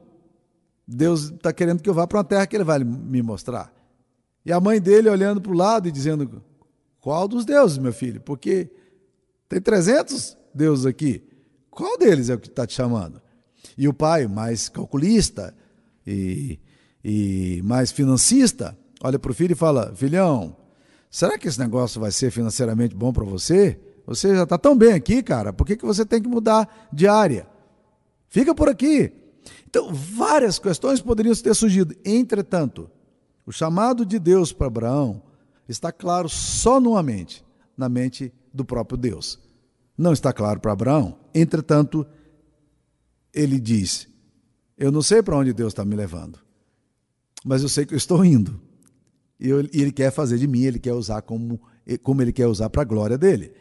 Deus 0.88 1.26
está 1.32 1.54
querendo 1.54 1.82
que 1.82 1.90
eu 1.90 1.94
vá 1.94 2.08
para 2.08 2.18
uma 2.18 2.24
terra 2.24 2.48
que 2.48 2.56
ele 2.56 2.64
vai 2.64 2.84
me 2.84 3.22
mostrar. 3.22 3.72
E 4.44 4.52
a 4.52 4.60
mãe 4.60 4.82
dele 4.82 5.10
olhando 5.10 5.40
para 5.40 5.52
o 5.52 5.56
lado 5.56 5.88
e 5.88 5.92
dizendo: 5.92 6.42
Qual 7.00 7.28
dos 7.28 7.46
deuses, 7.46 7.78
meu 7.78 7.94
filho? 7.94 8.20
Porque 8.20 8.72
tem 9.54 9.62
300 9.62 10.38
deuses 10.54 10.86
aqui. 10.86 11.24
Qual 11.70 11.98
deles 11.98 12.30
é 12.30 12.36
o 12.36 12.40
que 12.40 12.48
está 12.48 12.66
te 12.66 12.74
chamando? 12.74 13.22
E 13.78 13.88
o 13.88 13.94
pai, 13.94 14.28
mais 14.28 14.68
calculista 14.68 15.56
e, 16.06 16.60
e 17.04 17.62
mais 17.64 17.92
financista, 17.92 18.78
olha 19.04 19.20
para 19.20 19.32
o 19.32 19.34
filho 19.34 19.54
e 19.54 19.56
fala: 19.56 19.94
Filhão, 19.96 20.56
será 21.10 21.38
que 21.38 21.48
esse 21.48 21.60
negócio 21.60 22.02
vai 22.02 22.12
ser 22.12 22.32
financeiramente 22.32 22.96
bom 22.96 23.14
para 23.14 23.24
você? 23.24 23.80
Você 24.06 24.36
já 24.36 24.44
está 24.44 24.58
tão 24.58 24.78
bem 24.78 24.94
aqui, 24.94 25.24
cara, 25.24 25.54
por 25.54 25.66
que, 25.66 25.78
que 25.78 25.86
você 25.86 26.06
tem 26.06 26.22
que 26.22 26.28
mudar 26.28 26.90
de 26.92 27.08
área? 27.08 27.48
Fica 28.28 28.54
por 28.54 28.68
aqui. 28.68 29.14
Então, 29.68 29.94
várias 29.94 30.60
questões 30.60 31.02
poderiam 31.02 31.34
ter 31.36 31.54
surgido. 31.54 31.96
Entretanto, 32.04 32.90
o 33.46 33.52
chamado 33.52 34.06
de 34.06 34.20
Deus 34.20 34.52
para 34.52 34.68
Abraão 34.68 35.22
está 35.68 35.92
claro 35.92 36.28
só 36.28 36.80
numa 36.80 37.02
mente, 37.02 37.46
na 37.78 37.88
mente 37.88 38.34
do 38.54 38.64
próprio 38.64 38.98
Deus. 38.98 39.40
Não 39.98 40.14
está 40.14 40.32
claro 40.32 40.60
para 40.60 40.72
Abraão. 40.72 41.18
Entretanto, 41.34 42.06
ele 43.34 43.60
diz: 43.60 44.08
Eu 44.78 44.92
não 44.92 45.02
sei 45.02 45.24
para 45.24 45.38
onde 45.38 45.54
Deus 45.54 45.74
está 45.74 45.84
me 45.84 45.96
levando, 45.96 46.40
mas 47.44 47.64
eu 47.64 47.70
sei 47.70 47.86
que 47.86 47.94
eu 47.94 47.98
estou 47.98 48.24
indo. 48.24 48.62
E 49.40 49.50
ele 49.50 49.92
quer 49.92 50.12
fazer 50.12 50.38
de 50.38 50.48
mim, 50.48 50.62
ele 50.62 50.80
quer 50.80 50.94
usar 50.94 51.22
como, 51.22 51.60
como 52.02 52.22
ele 52.22 52.32
quer 52.32 52.48
usar 52.48 52.70
para 52.70 52.84
a 52.84 52.86
glória 52.86 53.18
dele. 53.18 53.52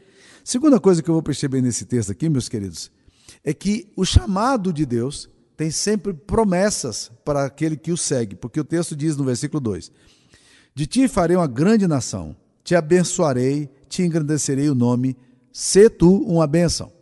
Segunda 0.44 0.78
coisa 0.78 1.02
que 1.02 1.08
eu 1.08 1.14
vou 1.14 1.22
perceber 1.22 1.60
nesse 1.60 1.84
texto 1.84 2.12
aqui, 2.12 2.28
meus 2.28 2.48
queridos, 2.48 2.90
é 3.42 3.52
que 3.52 3.90
o 3.96 4.04
chamado 4.04 4.72
de 4.72 4.84
Deus 4.84 5.28
tem 5.56 5.70
sempre 5.70 6.12
promessas 6.12 7.10
para 7.24 7.44
aquele 7.44 7.76
que 7.76 7.92
o 7.92 7.96
segue, 7.96 8.36
porque 8.36 8.60
o 8.60 8.64
texto 8.64 8.94
diz 8.94 9.16
no 9.16 9.24
versículo 9.24 9.60
2: 9.60 9.90
De 10.74 10.86
ti 10.86 11.08
farei 11.08 11.36
uma 11.36 11.46
grande 11.46 11.86
nação, 11.86 12.36
te 12.62 12.74
abençoarei, 12.74 13.70
te 13.88 14.02
engrandecerei 14.02 14.68
o 14.70 14.74
nome, 14.74 15.16
se 15.52 15.88
tu 15.90 16.22
uma 16.24 16.46
bênção. 16.46 16.92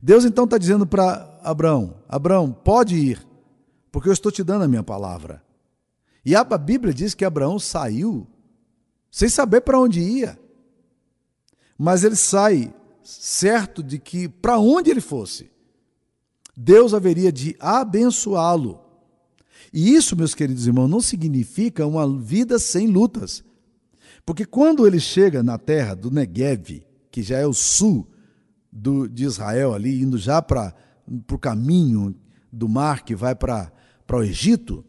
Deus 0.00 0.24
então 0.24 0.44
está 0.44 0.58
dizendo 0.58 0.86
para 0.86 1.38
Abraão: 1.42 2.02
Abraão, 2.08 2.52
pode 2.52 2.96
ir, 2.96 3.26
porque 3.90 4.08
eu 4.08 4.12
estou 4.12 4.32
te 4.32 4.42
dando 4.42 4.64
a 4.64 4.68
minha 4.68 4.82
palavra. 4.82 5.42
E 6.24 6.34
a 6.34 6.44
Bíblia 6.44 6.92
diz 6.92 7.14
que 7.14 7.24
Abraão 7.24 7.58
saiu 7.58 8.26
sem 9.10 9.28
saber 9.28 9.60
para 9.60 9.78
onde 9.78 10.00
ia. 10.00 10.38
Mas 11.78 12.04
ele 12.04 12.16
sai 12.16 12.74
certo 13.02 13.82
de 13.82 13.98
que 13.98 14.28
para 14.28 14.58
onde 14.58 14.90
ele 14.90 15.00
fosse, 15.00 15.50
Deus 16.56 16.94
haveria 16.94 17.30
de 17.30 17.54
abençoá-lo. 17.60 18.80
E 19.72 19.94
isso, 19.94 20.16
meus 20.16 20.34
queridos 20.34 20.66
irmãos, 20.66 20.88
não 20.88 21.00
significa 21.00 21.86
uma 21.86 22.08
vida 22.18 22.58
sem 22.58 22.86
lutas. 22.86 23.44
Porque 24.26 24.44
quando 24.44 24.84
ele 24.88 24.98
chega 24.98 25.40
na 25.40 25.56
terra 25.56 25.94
do 25.94 26.10
Negev, 26.10 26.84
que 27.12 27.22
já 27.22 27.38
é 27.38 27.46
o 27.46 27.54
sul 27.54 28.08
do, 28.72 29.08
de 29.08 29.24
Israel, 29.24 29.72
ali, 29.72 30.02
indo 30.02 30.18
já 30.18 30.42
para 30.42 30.74
o 31.30 31.38
caminho 31.38 32.12
do 32.52 32.68
mar 32.68 33.04
que 33.04 33.14
vai 33.14 33.36
para 33.36 33.70
o 34.12 34.22
Egito, 34.24 34.84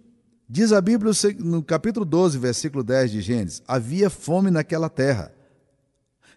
diz 0.50 0.72
a 0.72 0.82
Bíblia 0.82 1.14
no 1.38 1.62
capítulo 1.62 2.04
12, 2.04 2.40
versículo 2.40 2.84
10 2.84 3.12
de 3.12 3.22
Gênesis: 3.22 3.62
havia 3.68 4.10
fome 4.10 4.50
naquela 4.50 4.90
terra. 4.90 5.32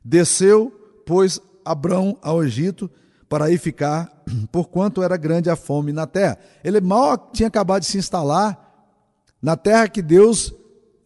Desceu, 0.05 0.71
pois, 1.07 1.41
Abrão 1.65 2.19
ao 2.21 2.45
Egito 2.45 2.91
para 3.31 3.47
aí 3.47 3.57
ficar, 3.57 4.23
porquanto 4.53 5.03
era 5.03 5.17
grande 5.17 5.49
a 5.49 5.57
fome 5.57 5.91
na 5.91 6.07
terra. 6.07 6.39
Ele 6.63 6.83
mal 6.83 7.17
tinha 7.33 7.49
acabado 7.49 7.81
de 7.81 7.87
se 7.87 7.97
instalar 7.97 8.93
na 9.41 9.57
terra 9.57 9.89
que 9.89 10.03
Deus 10.03 10.53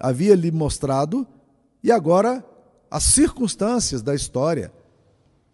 havia 0.00 0.34
lhe 0.34 0.50
mostrado, 0.50 1.24
e 1.84 1.92
agora 1.92 2.42
as 2.90 3.04
circunstâncias 3.04 4.00
da 4.00 4.14
história. 4.14 4.72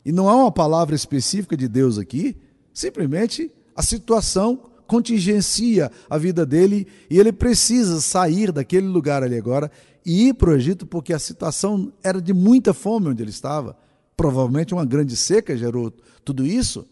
E 0.04 0.12
não 0.12 0.28
há 0.28 0.36
uma 0.36 0.52
palavra 0.52 0.94
específica 0.94 1.56
de 1.56 1.66
Deus 1.66 1.98
aqui, 1.98 2.36
simplesmente 2.72 3.50
a 3.74 3.82
situação 3.82 4.70
contingencia 4.86 5.90
a 6.08 6.16
vida 6.16 6.46
dele 6.46 6.86
e 7.08 7.18
ele 7.18 7.32
precisa 7.32 8.00
sair 8.00 8.52
daquele 8.52 8.86
lugar 8.86 9.22
ali 9.24 9.36
agora 9.36 9.70
e 10.06 10.28
ir 10.28 10.34
para 10.34 10.50
o 10.50 10.54
Egito 10.54 10.86
porque 10.86 11.12
a 11.12 11.18
situação 11.18 11.92
era 12.02 12.20
de 12.20 12.32
muita 12.32 12.72
fome 12.72 13.08
onde 13.08 13.22
ele 13.22 13.30
estava. 13.30 13.76
Provavelmente 14.16 14.72
uma 14.72 14.84
grande 14.84 15.16
seca 15.16 15.56
gerou 15.56 15.92
tudo 16.24 16.46
isso. 16.46 16.86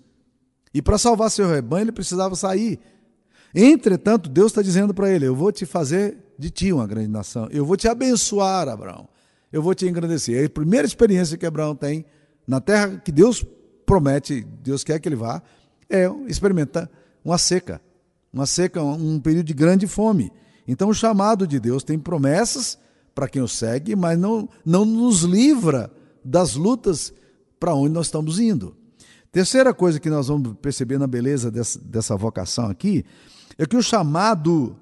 E 0.74 0.82
para 0.82 0.98
salvar 0.98 1.30
seu 1.30 1.48
rebanho, 1.48 1.84
ele 1.84 1.92
precisava 1.92 2.34
sair. 2.34 2.78
Entretanto, 3.54 4.28
Deus 4.28 4.52
está 4.52 4.62
dizendo 4.62 4.92
para 4.92 5.10
ele: 5.10 5.26
Eu 5.26 5.34
vou 5.34 5.50
te 5.50 5.64
fazer 5.64 6.18
de 6.38 6.50
ti 6.50 6.72
uma 6.72 6.86
grande 6.86 7.08
nação. 7.08 7.48
Eu 7.50 7.64
vou 7.64 7.76
te 7.76 7.88
abençoar, 7.88 8.68
Abraão. 8.68 9.08
Eu 9.52 9.62
vou 9.62 9.74
te 9.74 9.86
engrandecer. 9.86 10.42
É 10.42 10.46
a 10.46 10.50
primeira 10.50 10.86
experiência 10.86 11.36
que 11.36 11.46
Abraão 11.46 11.74
tem 11.74 12.04
na 12.46 12.60
terra 12.60 12.98
que 12.98 13.12
Deus 13.12 13.44
promete, 13.84 14.46
Deus 14.62 14.84
quer 14.84 14.98
que 14.98 15.08
ele 15.08 15.16
vá, 15.16 15.42
é 15.88 16.10
experimentar 16.26 16.90
uma 17.24 17.38
seca, 17.38 17.80
uma 18.32 18.46
seca, 18.46 18.82
um 18.82 19.18
período 19.18 19.46
de 19.46 19.54
grande 19.54 19.86
fome. 19.86 20.30
Então 20.66 20.90
o 20.90 20.94
chamado 20.94 21.46
de 21.46 21.58
Deus 21.58 21.82
tem 21.82 21.98
promessas 21.98 22.78
para 23.14 23.28
quem 23.28 23.42
o 23.42 23.48
segue, 23.48 23.96
mas 23.96 24.18
não, 24.18 24.48
não 24.64 24.84
nos 24.84 25.22
livra 25.22 25.90
das 26.24 26.54
lutas 26.54 27.12
para 27.58 27.74
onde 27.74 27.94
nós 27.94 28.06
estamos 28.06 28.38
indo. 28.38 28.76
Terceira 29.32 29.74
coisa 29.74 29.98
que 29.98 30.10
nós 30.10 30.28
vamos 30.28 30.54
perceber 30.60 30.98
na 30.98 31.06
beleza 31.06 31.50
dessa, 31.50 31.78
dessa 31.78 32.16
vocação 32.16 32.66
aqui 32.66 33.04
é 33.58 33.66
que 33.66 33.76
o 33.76 33.82
chamado 33.82 34.76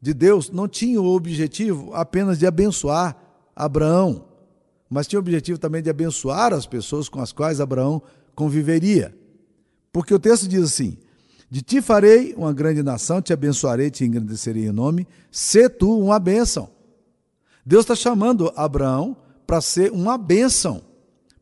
de 0.00 0.12
Deus 0.12 0.50
não 0.50 0.66
tinha 0.66 1.00
o 1.00 1.06
objetivo 1.06 1.94
apenas 1.94 2.38
de 2.38 2.46
abençoar 2.46 3.16
Abraão, 3.54 4.26
mas 4.88 5.06
tinha 5.06 5.18
o 5.18 5.22
objetivo 5.22 5.58
também 5.58 5.82
de 5.82 5.90
abençoar 5.90 6.52
as 6.52 6.66
pessoas 6.66 7.08
com 7.08 7.20
as 7.20 7.32
quais 7.32 7.60
Abraão 7.60 8.02
conviveria. 8.34 9.16
Porque 9.92 10.14
o 10.14 10.18
texto 10.18 10.48
diz 10.48 10.62
assim: 10.62 10.98
De 11.50 11.62
ti 11.62 11.80
farei 11.80 12.34
uma 12.34 12.52
grande 12.52 12.82
nação, 12.82 13.22
te 13.22 13.32
abençoarei, 13.32 13.90
te 13.90 14.04
engrandecerei 14.04 14.66
em 14.66 14.72
nome, 14.72 15.06
se 15.30 15.68
tu 15.68 15.98
uma 15.98 16.18
bênção. 16.18 16.70
Deus 17.64 17.84
está 17.84 17.94
chamando 17.94 18.52
Abraão 18.56 19.16
para 19.46 19.60
ser 19.60 19.92
uma 19.92 20.18
bênção 20.18 20.82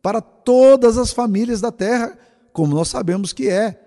para 0.02 0.21
todas 0.21 0.99
as 0.99 1.12
famílias 1.12 1.61
da 1.61 1.71
terra, 1.71 2.19
como 2.52 2.75
nós 2.75 2.88
sabemos 2.88 3.33
que 3.33 3.49
é. 3.49 3.81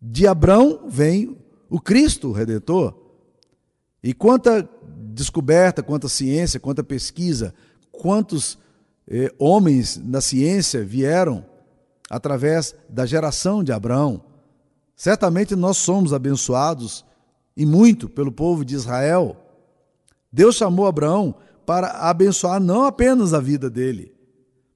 De 0.00 0.26
Abraão 0.26 0.84
vem 0.88 1.36
o 1.68 1.80
Cristo 1.80 2.28
o 2.28 2.32
Redentor. 2.32 2.94
E 4.02 4.12
quanta 4.12 4.68
descoberta, 5.14 5.82
quanta 5.82 6.08
ciência, 6.08 6.58
quanta 6.58 6.82
pesquisa, 6.82 7.54
quantos 7.92 8.58
eh, 9.08 9.32
homens 9.38 9.96
na 9.96 10.20
ciência 10.20 10.84
vieram 10.84 11.44
através 12.10 12.74
da 12.88 13.06
geração 13.06 13.62
de 13.62 13.72
Abraão. 13.72 14.22
Certamente 14.96 15.54
nós 15.54 15.76
somos 15.76 16.12
abençoados 16.12 17.04
e 17.56 17.64
muito 17.64 18.08
pelo 18.08 18.32
povo 18.32 18.64
de 18.64 18.74
Israel. 18.74 19.36
Deus 20.32 20.56
chamou 20.56 20.86
Abraão 20.86 21.34
para 21.64 21.88
abençoar 22.08 22.60
não 22.60 22.84
apenas 22.84 23.32
a 23.32 23.40
vida 23.40 23.70
dele, 23.70 24.12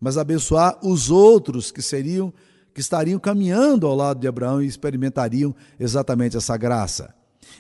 mas 0.01 0.17
abençoar 0.17 0.79
os 0.83 1.11
outros 1.11 1.71
que 1.71 1.83
seriam 1.83 2.33
que 2.73 2.81
estariam 2.81 3.19
caminhando 3.19 3.89
ao 3.89 3.97
lado 3.97 4.21
de 4.21 4.29
Abraão 4.29 4.63
e 4.63 4.67
experimentariam 4.67 5.53
exatamente 5.81 6.37
essa 6.37 6.57
graça. 6.57 7.13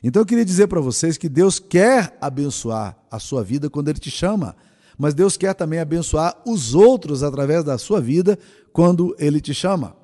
Então 0.03 0.23
eu 0.23 0.27
queria 0.27 0.45
dizer 0.45 0.67
para 0.69 0.81
vocês 0.81 1.17
que 1.17 1.29
Deus 1.29 1.59
quer 1.59 2.17
abençoar 2.21 2.97
a 3.11 3.19
sua 3.19 3.43
vida 3.43 3.69
quando 3.69 3.89
ele 3.89 3.99
te 3.99 4.11
chama, 4.11 4.57
mas 4.97 5.15
Deus 5.15 5.37
quer 5.37 5.55
também 5.55 5.79
abençoar 5.79 6.37
os 6.47 6.75
outros 6.75 7.23
através 7.23 7.65
da 7.65 7.79
sua 7.79 8.01
vida 8.01 8.39
quando 8.73 9.15
ele 9.19 9.41
te 9.41 9.55
chama. 9.55 9.97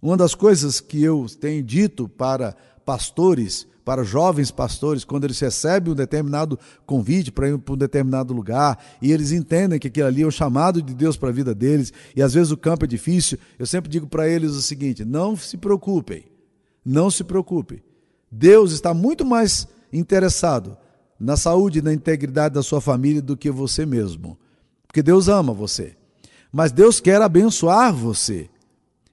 Uma 0.00 0.16
das 0.16 0.34
coisas 0.34 0.80
que 0.80 1.02
eu 1.02 1.26
tenho 1.40 1.62
dito 1.62 2.08
para 2.08 2.56
pastores 2.84 3.66
para 3.84 4.04
jovens 4.04 4.50
pastores, 4.50 5.04
quando 5.04 5.24
eles 5.24 5.38
recebem 5.40 5.92
um 5.92 5.96
determinado 5.96 6.58
convite 6.86 7.32
para 7.32 7.48
ir 7.48 7.58
para 7.58 7.74
um 7.74 7.76
determinado 7.76 8.32
lugar 8.32 8.82
e 9.00 9.12
eles 9.12 9.32
entendem 9.32 9.78
que 9.78 9.88
aquilo 9.88 10.06
ali 10.06 10.22
é 10.22 10.26
o 10.26 10.30
chamado 10.30 10.80
de 10.80 10.94
Deus 10.94 11.16
para 11.16 11.30
a 11.30 11.32
vida 11.32 11.54
deles 11.54 11.92
e 12.14 12.22
às 12.22 12.34
vezes 12.34 12.52
o 12.52 12.56
campo 12.56 12.84
é 12.84 12.88
difícil, 12.88 13.38
eu 13.58 13.66
sempre 13.66 13.90
digo 13.90 14.06
para 14.06 14.28
eles 14.28 14.52
o 14.52 14.62
seguinte: 14.62 15.04
não 15.04 15.36
se 15.36 15.56
preocupem, 15.56 16.24
não 16.84 17.10
se 17.10 17.24
preocupem. 17.24 17.82
Deus 18.34 18.72
está 18.72 18.94
muito 18.94 19.26
mais 19.26 19.68
interessado 19.92 20.74
na 21.20 21.36
saúde 21.36 21.80
e 21.80 21.82
na 21.82 21.92
integridade 21.92 22.54
da 22.54 22.62
sua 22.62 22.80
família 22.80 23.20
do 23.20 23.36
que 23.36 23.50
você 23.50 23.84
mesmo, 23.84 24.38
porque 24.86 25.02
Deus 25.02 25.28
ama 25.28 25.52
você, 25.52 25.94
mas 26.50 26.72
Deus 26.72 26.98
quer 26.98 27.20
abençoar 27.20 27.94
você. 27.94 28.48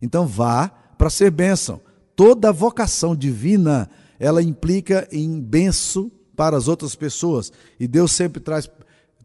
Então 0.02 0.26
vá 0.26 0.70
para 0.98 1.10
ser 1.10 1.32
bênção. 1.32 1.82
Toda 2.16 2.54
vocação 2.54 3.14
divina 3.14 3.90
ela 4.18 4.42
implica 4.42 5.06
em 5.12 5.40
benção 5.42 6.10
para 6.36 6.56
as 6.56 6.70
outras 6.70 6.96
pessoas. 6.96 7.52
E 7.78 7.88
Deus 7.88 8.14
sempre 8.14 8.42
traz, 8.42 8.70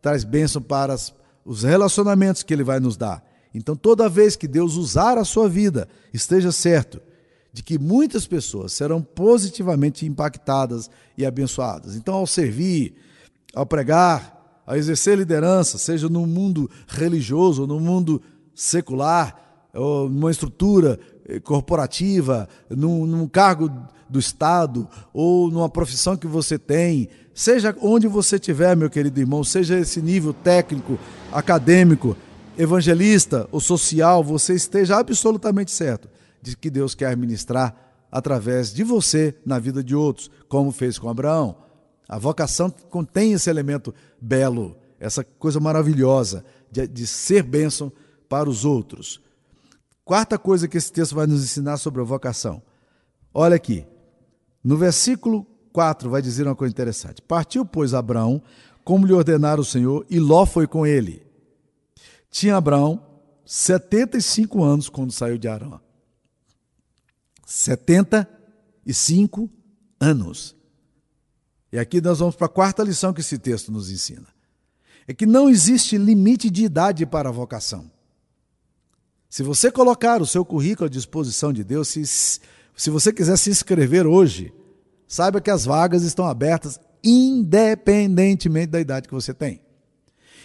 traz 0.02 0.24
bênção 0.24 0.60
para 0.60 0.92
as, 0.92 1.14
os 1.44 1.62
relacionamentos 1.62 2.42
que 2.42 2.52
Ele 2.52 2.64
vai 2.64 2.80
nos 2.80 2.96
dar. 2.96 3.24
Então, 3.52 3.76
toda 3.76 4.08
vez 4.08 4.34
que 4.34 4.48
Deus 4.48 4.76
usar 4.76 5.18
a 5.18 5.24
sua 5.24 5.48
vida, 5.48 5.88
esteja 6.12 6.50
certo 6.50 7.00
de 7.54 7.62
que 7.62 7.78
muitas 7.78 8.26
pessoas 8.26 8.72
serão 8.72 9.00
positivamente 9.00 10.04
impactadas 10.04 10.90
e 11.16 11.24
abençoadas. 11.24 11.94
Então, 11.94 12.14
ao 12.14 12.26
servir, 12.26 12.96
ao 13.54 13.64
pregar, 13.64 14.60
ao 14.66 14.74
exercer 14.74 15.16
liderança, 15.16 15.78
seja 15.78 16.08
no 16.08 16.26
mundo 16.26 16.68
religioso 16.88 17.64
no 17.64 17.78
mundo 17.78 18.20
secular, 18.52 19.68
ou 19.72 20.10
numa 20.10 20.32
estrutura 20.32 20.98
eh, 21.28 21.38
corporativa, 21.38 22.48
num, 22.68 23.06
num 23.06 23.28
cargo 23.28 23.70
do 24.08 24.18
Estado 24.18 24.88
ou 25.12 25.48
numa 25.48 25.68
profissão 25.68 26.16
que 26.16 26.26
você 26.26 26.58
tem, 26.58 27.08
seja 27.32 27.74
onde 27.80 28.08
você 28.08 28.34
estiver, 28.34 28.76
meu 28.76 28.90
querido 28.90 29.20
irmão, 29.20 29.44
seja 29.44 29.78
esse 29.78 30.02
nível 30.02 30.32
técnico, 30.32 30.98
acadêmico, 31.32 32.16
evangelista 32.58 33.48
ou 33.52 33.60
social, 33.60 34.24
você 34.24 34.54
esteja 34.54 34.98
absolutamente 34.98 35.70
certo 35.70 36.13
de 36.44 36.56
que 36.56 36.68
Deus 36.68 36.94
quer 36.94 37.16
ministrar 37.16 37.74
através 38.12 38.72
de 38.72 38.84
você 38.84 39.34
na 39.46 39.58
vida 39.58 39.82
de 39.82 39.96
outros, 39.96 40.30
como 40.46 40.70
fez 40.70 40.98
com 40.98 41.08
Abraão. 41.08 41.56
A 42.06 42.18
vocação 42.18 42.70
contém 42.90 43.32
esse 43.32 43.48
elemento 43.48 43.94
belo, 44.20 44.76
essa 45.00 45.24
coisa 45.24 45.58
maravilhosa 45.58 46.44
de, 46.70 46.86
de 46.86 47.06
ser 47.06 47.42
bênção 47.42 47.90
para 48.28 48.48
os 48.48 48.64
outros. 48.64 49.20
Quarta 50.04 50.38
coisa 50.38 50.68
que 50.68 50.76
esse 50.76 50.92
texto 50.92 51.14
vai 51.14 51.26
nos 51.26 51.42
ensinar 51.42 51.78
sobre 51.78 52.02
a 52.02 52.04
vocação. 52.04 52.62
Olha 53.32 53.56
aqui, 53.56 53.86
no 54.62 54.76
versículo 54.76 55.46
4 55.72 56.10
vai 56.10 56.20
dizer 56.20 56.46
uma 56.46 56.54
coisa 56.54 56.72
interessante. 56.72 57.22
Partiu, 57.22 57.64
pois, 57.64 57.94
Abraão, 57.94 58.42
como 58.84 59.06
lhe 59.06 59.14
ordenara 59.14 59.60
o 59.60 59.64
Senhor, 59.64 60.04
e 60.10 60.20
Ló 60.20 60.44
foi 60.44 60.66
com 60.66 60.86
ele. 60.86 61.26
Tinha 62.30 62.56
Abraão 62.56 63.02
75 63.46 64.62
anos 64.62 64.90
quando 64.90 65.10
saiu 65.10 65.38
de 65.38 65.48
Arã. 65.48 65.80
75 67.46 69.50
anos. 70.00 70.56
E 71.72 71.78
aqui 71.78 72.00
nós 72.00 72.20
vamos 72.20 72.36
para 72.36 72.46
a 72.46 72.50
quarta 72.50 72.82
lição 72.82 73.12
que 73.12 73.20
esse 73.20 73.38
texto 73.38 73.70
nos 73.72 73.90
ensina. 73.90 74.28
É 75.06 75.12
que 75.12 75.26
não 75.26 75.50
existe 75.50 75.98
limite 75.98 76.48
de 76.48 76.64
idade 76.64 77.04
para 77.04 77.28
a 77.28 77.32
vocação. 77.32 77.90
Se 79.28 79.42
você 79.42 79.70
colocar 79.70 80.22
o 80.22 80.26
seu 80.26 80.42
currículo 80.44 80.86
à 80.86 80.88
disposição 80.88 81.52
de 81.52 81.62
Deus, 81.64 81.88
se, 81.88 82.06
se 82.06 82.90
você 82.90 83.12
quiser 83.12 83.36
se 83.36 83.50
inscrever 83.50 84.06
hoje, 84.06 84.54
saiba 85.08 85.40
que 85.40 85.50
as 85.50 85.64
vagas 85.64 86.04
estão 86.04 86.26
abertas 86.26 86.78
independentemente 87.02 88.68
da 88.68 88.80
idade 88.80 89.08
que 89.08 89.14
você 89.14 89.34
tem. 89.34 89.60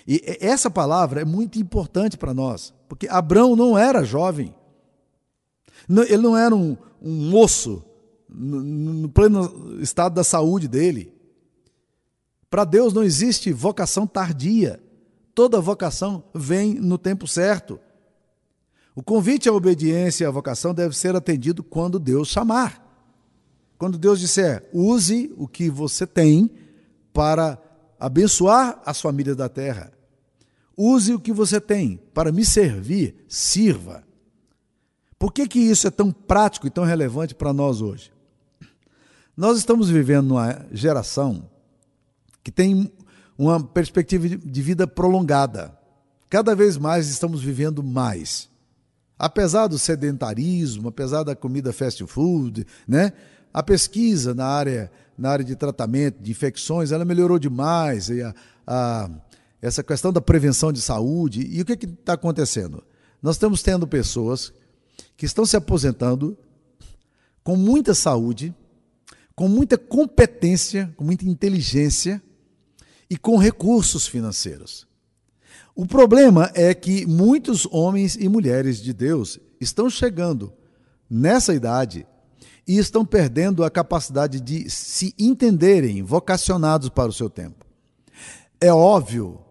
E 0.08 0.24
essa 0.42 0.72
palavra 0.72 1.22
é 1.22 1.26
muito 1.26 1.60
importante 1.60 2.18
para 2.18 2.34
nós, 2.34 2.74
porque 2.88 3.08
Abraão 3.08 3.56
não 3.56 3.78
era 3.78 4.04
jovem. 4.04 4.56
Ele 5.88 6.24
não 6.24 6.36
era 6.36 6.56
um, 6.56 6.76
um 7.02 7.30
moço 7.30 7.84
no 8.30 9.10
pleno 9.10 9.82
estado 9.82 10.14
da 10.14 10.24
saúde 10.24 10.68
dele. 10.68 11.14
Para 12.50 12.64
Deus 12.64 12.94
não 12.94 13.04
existe 13.04 13.52
vocação 13.52 14.06
tardia. 14.06 14.82
Toda 15.34 15.62
vocação 15.62 16.24
vem 16.34 16.76
no 16.76 16.98
tempo 16.98 17.28
certo. 17.28 17.80
O 18.96 19.04
convite 19.04 19.48
à 19.48 19.54
obediência 19.54 20.26
e 20.26 20.28
à 20.28 20.32
vocação 20.32 20.74
deve 20.74 20.96
ser 20.96 21.16
atendido 21.16 21.64
quando 21.64 22.00
Deus 22.00 22.28
chamar. 22.28 22.86
Quando 23.78 23.98
Deus 23.98 24.20
disser, 24.20 24.68
use 24.74 25.34
o 25.38 25.48
que 25.48 25.70
você 25.70 26.06
tem 26.06 26.52
para 27.14 27.58
abençoar 28.00 28.82
as 28.86 29.00
famílias 29.00 29.38
da 29.38 29.48
terra. 29.48 29.94
Use 30.76 31.14
o 31.14 31.20
que 31.20 31.32
você 31.32 31.62
tem 31.62 31.98
para 32.14 32.32
me 32.32 32.44
servir, 32.44 33.26
sirva. 33.28 34.04
Por 35.20 35.34
que, 35.34 35.46
que 35.46 35.60
isso 35.60 35.86
é 35.86 35.92
tão 35.92 36.12
prático 36.14 36.66
e 36.66 36.70
tão 36.70 36.86
relevante 36.86 37.36
para 37.36 37.52
nós 37.52 37.82
hoje? 37.82 38.10
Nós 39.36 39.58
estamos 39.58 39.90
vivendo 39.90 40.28
numa 40.30 40.66
geração 40.72 41.50
que 42.42 42.50
tem 42.50 42.90
uma 43.38 43.62
perspectiva 43.62 44.30
de 44.30 44.62
vida 44.62 44.88
prolongada. 44.88 45.78
Cada 46.30 46.56
vez 46.56 46.78
mais 46.78 47.10
estamos 47.10 47.42
vivendo 47.42 47.84
mais. 47.84 48.50
Apesar 49.18 49.68
do 49.68 49.78
sedentarismo, 49.78 50.88
apesar 50.88 51.24
da 51.24 51.36
comida 51.36 51.74
fast 51.74 52.06
food, 52.08 52.66
né? 52.88 53.12
A 53.54 53.62
pesquisa 53.62 54.34
na 54.34 54.46
área, 54.46 54.90
na 55.18 55.32
área 55.32 55.44
de 55.44 55.56
tratamento 55.56 56.22
de 56.22 56.32
infecções, 56.32 56.92
ela 56.92 57.04
melhorou 57.04 57.38
demais. 57.38 58.10
E 58.10 58.22
a, 58.22 58.34
a, 58.66 59.10
essa 59.62 59.84
questão 59.84 60.14
da 60.14 60.22
prevenção 60.22 60.72
de 60.72 60.80
saúde. 60.80 61.46
E 61.52 61.62
o 61.62 61.66
que 61.66 61.74
está 61.86 62.14
acontecendo? 62.14 62.82
Nós 63.22 63.36
estamos 63.36 63.62
tendo 63.62 63.86
pessoas 63.86 64.54
que 65.20 65.26
estão 65.26 65.46
se 65.46 65.58
aposentando 65.58 66.38
com 67.44 67.58
muita 67.58 67.94
saúde, 67.94 68.56
com 69.36 69.50
muita 69.50 69.78
competência, 69.78 70.94
com 70.96 71.04
muita 71.04 71.26
inteligência 71.26 72.24
e 73.10 73.18
com 73.18 73.36
recursos 73.36 74.08
financeiros. 74.08 74.88
O 75.76 75.86
problema 75.86 76.50
é 76.56 76.74
que 76.74 77.06
muitos 77.06 77.66
homens 77.70 78.16
e 78.16 78.30
mulheres 78.30 78.82
de 78.82 78.94
Deus 78.94 79.38
estão 79.60 79.90
chegando 79.90 80.54
nessa 81.10 81.54
idade 81.54 82.08
e 82.66 82.78
estão 82.78 83.06
perdendo 83.06 83.66
a 83.66 83.70
capacidade 83.70 84.40
de 84.40 84.70
se 84.70 85.14
entenderem 85.20 86.02
vocacionados 86.02 86.88
para 86.88 87.10
o 87.10 87.14
seu 87.14 87.30
tempo. 87.30 87.66
É 88.62 88.72
óbvio 88.72 89.42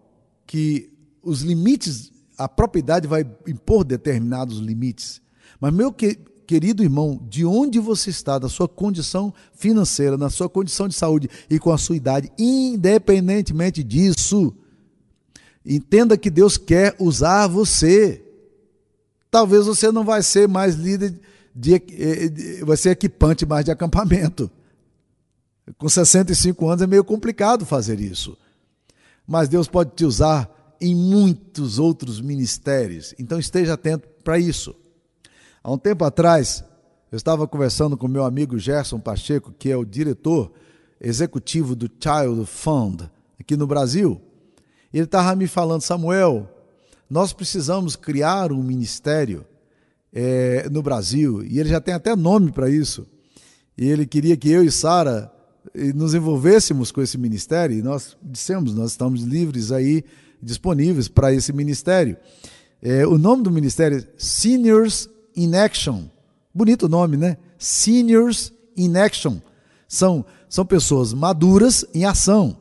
que 0.47 0.91
os 1.21 1.41
limites, 1.41 2.11
a 2.39 2.49
propriedade 2.49 3.07
vai 3.07 3.23
impor 3.45 3.83
determinados 3.83 4.57
limites, 4.57 5.21
mas 5.59 5.73
meu 5.73 5.91
que, 5.91 6.17
querido 6.45 6.83
irmão, 6.83 7.21
de 7.29 7.45
onde 7.45 7.79
você 7.79 8.09
está, 8.09 8.37
da 8.37 8.49
sua 8.49 8.67
condição 8.67 9.33
financeira, 9.53 10.17
na 10.17 10.29
sua 10.29 10.49
condição 10.49 10.87
de 10.87 10.95
saúde 10.95 11.29
e 11.49 11.59
com 11.59 11.71
a 11.71 11.77
sua 11.77 11.95
idade, 11.95 12.31
independentemente 12.37 13.83
disso, 13.83 14.53
Entenda 15.65 16.17
que 16.17 16.29
Deus 16.29 16.57
quer 16.57 16.95
usar 16.99 17.47
você. 17.47 18.23
Talvez 19.29 19.65
você 19.65 19.91
não 19.91 20.03
vai 20.03 20.23
ser 20.23 20.47
mais 20.47 20.75
líder 20.75 21.13
de, 21.53 21.79
de, 21.79 22.63
vai 22.63 22.77
ser 22.77 22.89
equipante 22.89 23.45
mais 23.45 23.65
de 23.65 23.71
acampamento. 23.71 24.49
Com 25.77 25.87
65 25.87 26.67
anos 26.67 26.81
é 26.81 26.87
meio 26.87 27.03
complicado 27.03 27.65
fazer 27.65 27.99
isso. 27.99 28.37
Mas 29.27 29.47
Deus 29.47 29.67
pode 29.67 29.91
te 29.91 30.05
usar 30.05 30.49
em 30.81 30.95
muitos 30.95 31.77
outros 31.77 32.19
ministérios. 32.19 33.13
Então 33.19 33.37
esteja 33.37 33.73
atento 33.73 34.07
para 34.23 34.39
isso. 34.39 34.75
Há 35.69 35.71
um 35.71 35.77
tempo 35.77 36.03
atrás, 36.03 36.63
eu 37.11 37.15
estava 37.15 37.47
conversando 37.47 37.95
com 37.95 38.07
meu 38.07 38.23
amigo 38.23 38.57
Gerson 38.57 38.99
Pacheco, 38.99 39.53
que 39.55 39.69
é 39.69 39.77
o 39.77 39.85
diretor 39.85 40.51
executivo 40.99 41.75
do 41.75 41.85
Child 41.85 42.43
Fund 42.47 43.03
aqui 43.39 43.55
no 43.55 43.67
Brasil. 43.67 44.19
Ele 44.91 45.03
estava 45.03 45.35
me 45.35 45.45
falando, 45.45 45.81
Samuel, 45.81 46.49
nós 47.07 47.33
precisamos 47.33 47.95
criar 47.95 48.51
um 48.51 48.63
ministério 48.63 49.45
é, 50.11 50.67
no 50.71 50.81
Brasil, 50.81 51.43
e 51.43 51.59
ele 51.59 51.69
já 51.69 51.79
tem 51.79 51.93
até 51.93 52.15
nome 52.15 52.51
para 52.51 52.67
isso. 52.67 53.05
E 53.77 53.87
ele 53.87 54.07
queria 54.07 54.35
que 54.35 54.49
eu 54.49 54.63
e 54.63 54.71
Sara 54.71 55.31
eh, 55.75 55.93
nos 55.93 56.15
envolvêssemos 56.15 56.91
com 56.91 56.99
esse 56.99 57.15
ministério, 57.15 57.77
e 57.77 57.83
nós 57.83 58.17
dissemos, 58.23 58.73
nós 58.73 58.89
estamos 58.89 59.21
livres 59.21 59.71
aí, 59.71 60.03
disponíveis 60.41 61.07
para 61.07 61.31
esse 61.31 61.53
ministério. 61.53 62.17
É, 62.81 63.05
o 63.05 63.19
nome 63.19 63.43
do 63.43 63.51
ministério 63.51 63.99
é 63.99 64.03
Seniors 64.17 65.07
in 65.39 65.55
Action. 65.55 66.09
Bonito 66.53 66.89
nome, 66.89 67.15
né? 67.15 67.37
Seniors 67.57 68.51
in 68.75 68.97
Action. 68.97 69.37
São, 69.87 70.25
são 70.49 70.65
pessoas 70.65 71.13
maduras 71.13 71.85
em 71.93 72.05
ação. 72.05 72.57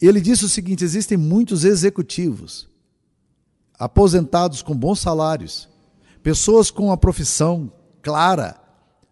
Ele 0.00 0.20
disse 0.20 0.44
o 0.44 0.48
seguinte: 0.48 0.82
existem 0.82 1.18
muitos 1.18 1.64
executivos, 1.64 2.68
aposentados 3.78 4.62
com 4.62 4.74
bons 4.74 5.00
salários, 5.00 5.68
pessoas 6.22 6.70
com 6.70 6.90
a 6.90 6.96
profissão 6.96 7.70
clara, 8.00 8.58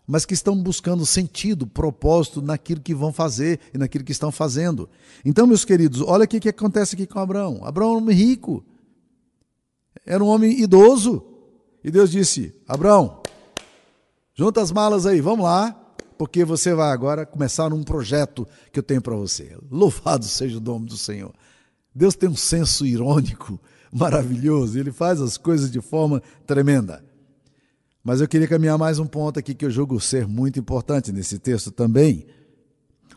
mas 0.06 0.24
que 0.24 0.34
estão 0.34 0.56
buscando 0.60 1.04
sentido, 1.04 1.66
propósito 1.66 2.42
naquilo 2.42 2.80
que 2.80 2.94
vão 2.94 3.12
fazer 3.12 3.60
e 3.72 3.78
naquilo 3.78 4.04
que 4.04 4.12
estão 4.12 4.32
fazendo. 4.32 4.88
Então, 5.24 5.46
meus 5.46 5.64
queridos, 5.64 6.00
olha 6.00 6.24
o 6.24 6.28
que 6.28 6.48
acontece 6.48 6.94
aqui 6.94 7.06
com 7.06 7.20
Abraão. 7.20 7.60
Abraão 7.62 7.90
era 7.90 7.98
um 7.98 8.02
homem 8.02 8.16
rico, 8.16 8.64
era 10.04 10.24
um 10.24 10.26
homem 10.26 10.60
idoso, 10.60 11.29
e 11.82 11.90
Deus 11.90 12.10
disse: 12.10 12.54
Abraão, 12.66 13.22
junta 14.34 14.60
as 14.60 14.70
malas 14.72 15.06
aí, 15.06 15.20
vamos 15.20 15.44
lá 15.44 15.80
porque 16.20 16.44
você 16.44 16.74
vai 16.74 16.92
agora 16.92 17.24
começar 17.24 17.72
um 17.72 17.82
projeto 17.82 18.46
que 18.70 18.78
eu 18.78 18.82
tenho 18.82 19.00
para 19.00 19.16
você. 19.16 19.56
Louvado 19.70 20.26
seja 20.26 20.58
o 20.58 20.60
nome 20.60 20.84
do 20.84 20.98
Senhor. 20.98 21.32
Deus 21.94 22.14
tem 22.14 22.28
um 22.28 22.36
senso 22.36 22.84
irônico 22.84 23.58
maravilhoso, 23.90 24.78
ele 24.78 24.92
faz 24.92 25.18
as 25.18 25.38
coisas 25.38 25.70
de 25.70 25.80
forma 25.80 26.22
tremenda. 26.46 27.02
Mas 28.04 28.20
eu 28.20 28.28
queria 28.28 28.46
caminhar 28.46 28.76
mais 28.76 28.98
um 28.98 29.06
ponto 29.06 29.38
aqui 29.38 29.54
que 29.54 29.64
eu 29.64 29.70
julgo 29.70 29.98
ser 29.98 30.26
muito 30.26 30.60
importante 30.60 31.10
nesse 31.10 31.38
texto 31.38 31.70
também. 31.70 32.26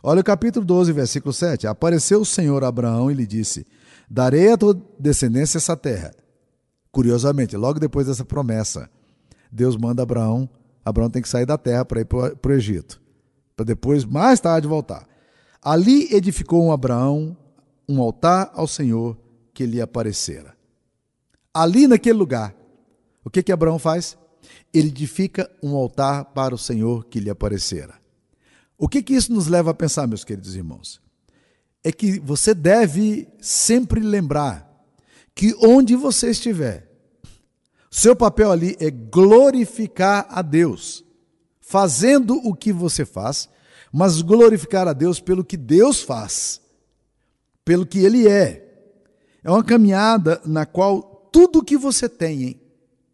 Olha 0.02 0.22
o 0.22 0.24
capítulo 0.24 0.64
12, 0.64 0.90
versículo 0.92 1.34
7. 1.34 1.66
Apareceu 1.66 2.22
o 2.22 2.26
Senhor 2.26 2.64
a 2.64 2.68
Abraão 2.68 3.10
e 3.10 3.14
lhe 3.14 3.26
disse: 3.26 3.66
Darei 4.08 4.50
a 4.50 4.56
tua 4.56 4.74
descendência 4.98 5.58
essa 5.58 5.76
terra. 5.76 6.14
Curiosamente, 6.94 7.56
logo 7.56 7.78
depois 7.78 8.06
dessa 8.06 8.24
promessa, 8.24 8.88
Deus 9.52 9.76
manda 9.76 10.02
Abraão 10.02 10.48
Abraão 10.84 11.08
tem 11.08 11.22
que 11.22 11.28
sair 11.28 11.46
da 11.46 11.56
terra 11.56 11.84
para 11.84 12.00
ir 12.02 12.04
para 12.04 12.36
o 12.46 12.52
Egito, 12.52 13.00
para 13.56 13.64
depois, 13.64 14.04
mais 14.04 14.38
tarde, 14.38 14.68
voltar. 14.68 15.08
Ali 15.62 16.14
edificou 16.14 16.62
um 16.62 16.70
Abraão 16.70 17.36
um 17.88 18.00
altar 18.00 18.50
ao 18.54 18.66
Senhor 18.66 19.16
que 19.52 19.64
lhe 19.64 19.80
aparecera. 19.80 20.54
Ali 21.52 21.86
naquele 21.86 22.18
lugar, 22.18 22.54
o 23.24 23.30
que 23.30 23.42
que 23.42 23.52
Abraão 23.52 23.78
faz? 23.78 24.16
Ele 24.72 24.88
edifica 24.88 25.50
um 25.62 25.74
altar 25.74 26.26
para 26.26 26.54
o 26.54 26.58
Senhor 26.58 27.04
que 27.06 27.20
lhe 27.20 27.30
aparecera. 27.30 27.94
O 28.76 28.88
que 28.88 29.02
que 29.02 29.14
isso 29.14 29.32
nos 29.32 29.46
leva 29.46 29.70
a 29.70 29.74
pensar, 29.74 30.06
meus 30.06 30.24
queridos 30.24 30.54
irmãos? 30.54 31.00
É 31.82 31.92
que 31.92 32.18
você 32.18 32.54
deve 32.54 33.28
sempre 33.40 34.00
lembrar 34.00 34.73
que 35.34 35.54
onde 35.60 35.96
você 35.96 36.30
estiver, 36.30 36.88
seu 37.90 38.14
papel 38.14 38.50
ali 38.50 38.76
é 38.80 38.90
glorificar 38.90 40.26
a 40.28 40.42
Deus, 40.42 41.04
fazendo 41.60 42.36
o 42.36 42.54
que 42.54 42.72
você 42.72 43.04
faz, 43.04 43.48
mas 43.92 44.20
glorificar 44.20 44.88
a 44.88 44.92
Deus 44.92 45.20
pelo 45.20 45.44
que 45.44 45.56
Deus 45.56 46.02
faz, 46.02 46.60
pelo 47.64 47.86
que 47.86 48.00
Ele 48.00 48.28
é. 48.28 48.60
É 49.42 49.50
uma 49.50 49.62
caminhada 49.62 50.40
na 50.44 50.66
qual 50.66 51.28
tudo 51.30 51.60
o 51.60 51.64
que 51.64 51.76
você 51.76 52.08
tem 52.08 52.60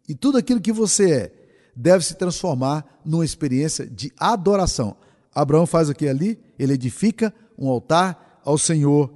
e 0.07 0.15
tudo 0.15 0.37
aquilo 0.37 0.61
que 0.61 0.71
você 0.71 1.11
é 1.11 1.31
deve 1.75 2.03
se 2.03 2.15
transformar 2.15 3.01
numa 3.05 3.25
experiência 3.25 3.85
de 3.85 4.11
adoração. 4.17 4.95
Abraão 5.33 5.65
faz 5.65 5.89
o 5.89 5.93
que 5.93 6.07
ali? 6.07 6.39
Ele 6.57 6.73
edifica 6.73 7.33
um 7.57 7.69
altar 7.69 8.41
ao 8.43 8.57
Senhor 8.57 9.13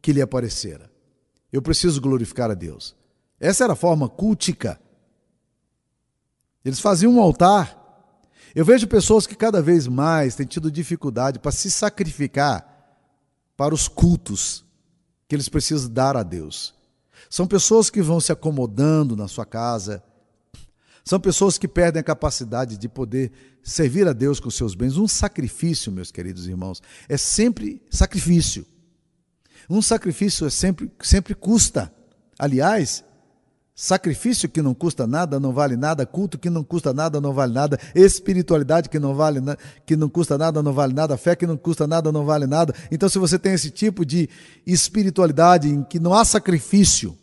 que 0.00 0.12
lhe 0.12 0.22
aparecera. 0.22 0.87
Eu 1.52 1.62
preciso 1.62 2.00
glorificar 2.00 2.50
a 2.50 2.54
Deus. 2.54 2.94
Essa 3.40 3.64
era 3.64 3.72
a 3.72 3.76
forma 3.76 4.08
cultica 4.08 4.80
eles 6.68 6.80
faziam 6.80 7.14
um 7.14 7.20
altar. 7.20 7.76
Eu 8.54 8.64
vejo 8.64 8.86
pessoas 8.86 9.26
que 9.26 9.34
cada 9.34 9.62
vez 9.62 9.86
mais 9.86 10.34
têm 10.34 10.46
tido 10.46 10.70
dificuldade 10.70 11.38
para 11.38 11.50
se 11.50 11.70
sacrificar 11.70 12.66
para 13.56 13.74
os 13.74 13.88
cultos 13.88 14.64
que 15.26 15.34
eles 15.34 15.48
precisam 15.48 15.90
dar 15.90 16.16
a 16.16 16.22
Deus. 16.22 16.74
São 17.30 17.46
pessoas 17.46 17.88
que 17.90 18.02
vão 18.02 18.20
se 18.20 18.32
acomodando 18.32 19.16
na 19.16 19.28
sua 19.28 19.46
casa. 19.46 20.02
São 21.04 21.18
pessoas 21.18 21.56
que 21.56 21.66
perdem 21.66 22.00
a 22.00 22.04
capacidade 22.04 22.76
de 22.76 22.88
poder 22.88 23.32
servir 23.62 24.06
a 24.06 24.12
Deus 24.12 24.38
com 24.38 24.50
seus 24.50 24.74
bens. 24.74 24.96
Um 24.96 25.08
sacrifício, 25.08 25.90
meus 25.90 26.10
queridos 26.10 26.46
irmãos, 26.46 26.82
é 27.08 27.16
sempre 27.16 27.82
sacrifício. 27.90 28.66
Um 29.68 29.82
sacrifício 29.82 30.46
é 30.46 30.50
sempre, 30.50 30.90
sempre 31.00 31.34
custa. 31.34 31.92
Aliás, 32.38 33.04
Sacrifício 33.80 34.48
que 34.48 34.60
não 34.60 34.74
custa 34.74 35.06
nada, 35.06 35.38
não 35.38 35.52
vale 35.52 35.76
nada, 35.76 36.04
culto 36.04 36.36
que 36.36 36.50
não 36.50 36.64
custa 36.64 36.92
nada, 36.92 37.20
não 37.20 37.32
vale 37.32 37.52
nada, 37.52 37.78
espiritualidade 37.94 38.88
que 38.88 38.98
não 38.98 39.14
vale 39.14 39.40
que 39.86 39.94
não 39.94 40.08
custa 40.08 40.36
nada, 40.36 40.60
não 40.60 40.72
vale 40.72 40.92
nada, 40.92 41.16
fé 41.16 41.36
que 41.36 41.46
não 41.46 41.56
custa 41.56 41.86
nada, 41.86 42.10
não 42.10 42.24
vale 42.24 42.44
nada. 42.44 42.74
Então, 42.90 43.08
se 43.08 43.20
você 43.20 43.38
tem 43.38 43.52
esse 43.52 43.70
tipo 43.70 44.04
de 44.04 44.28
espiritualidade 44.66 45.68
em 45.68 45.84
que 45.84 46.00
não 46.00 46.12
há 46.12 46.24
sacrifício, 46.24 47.16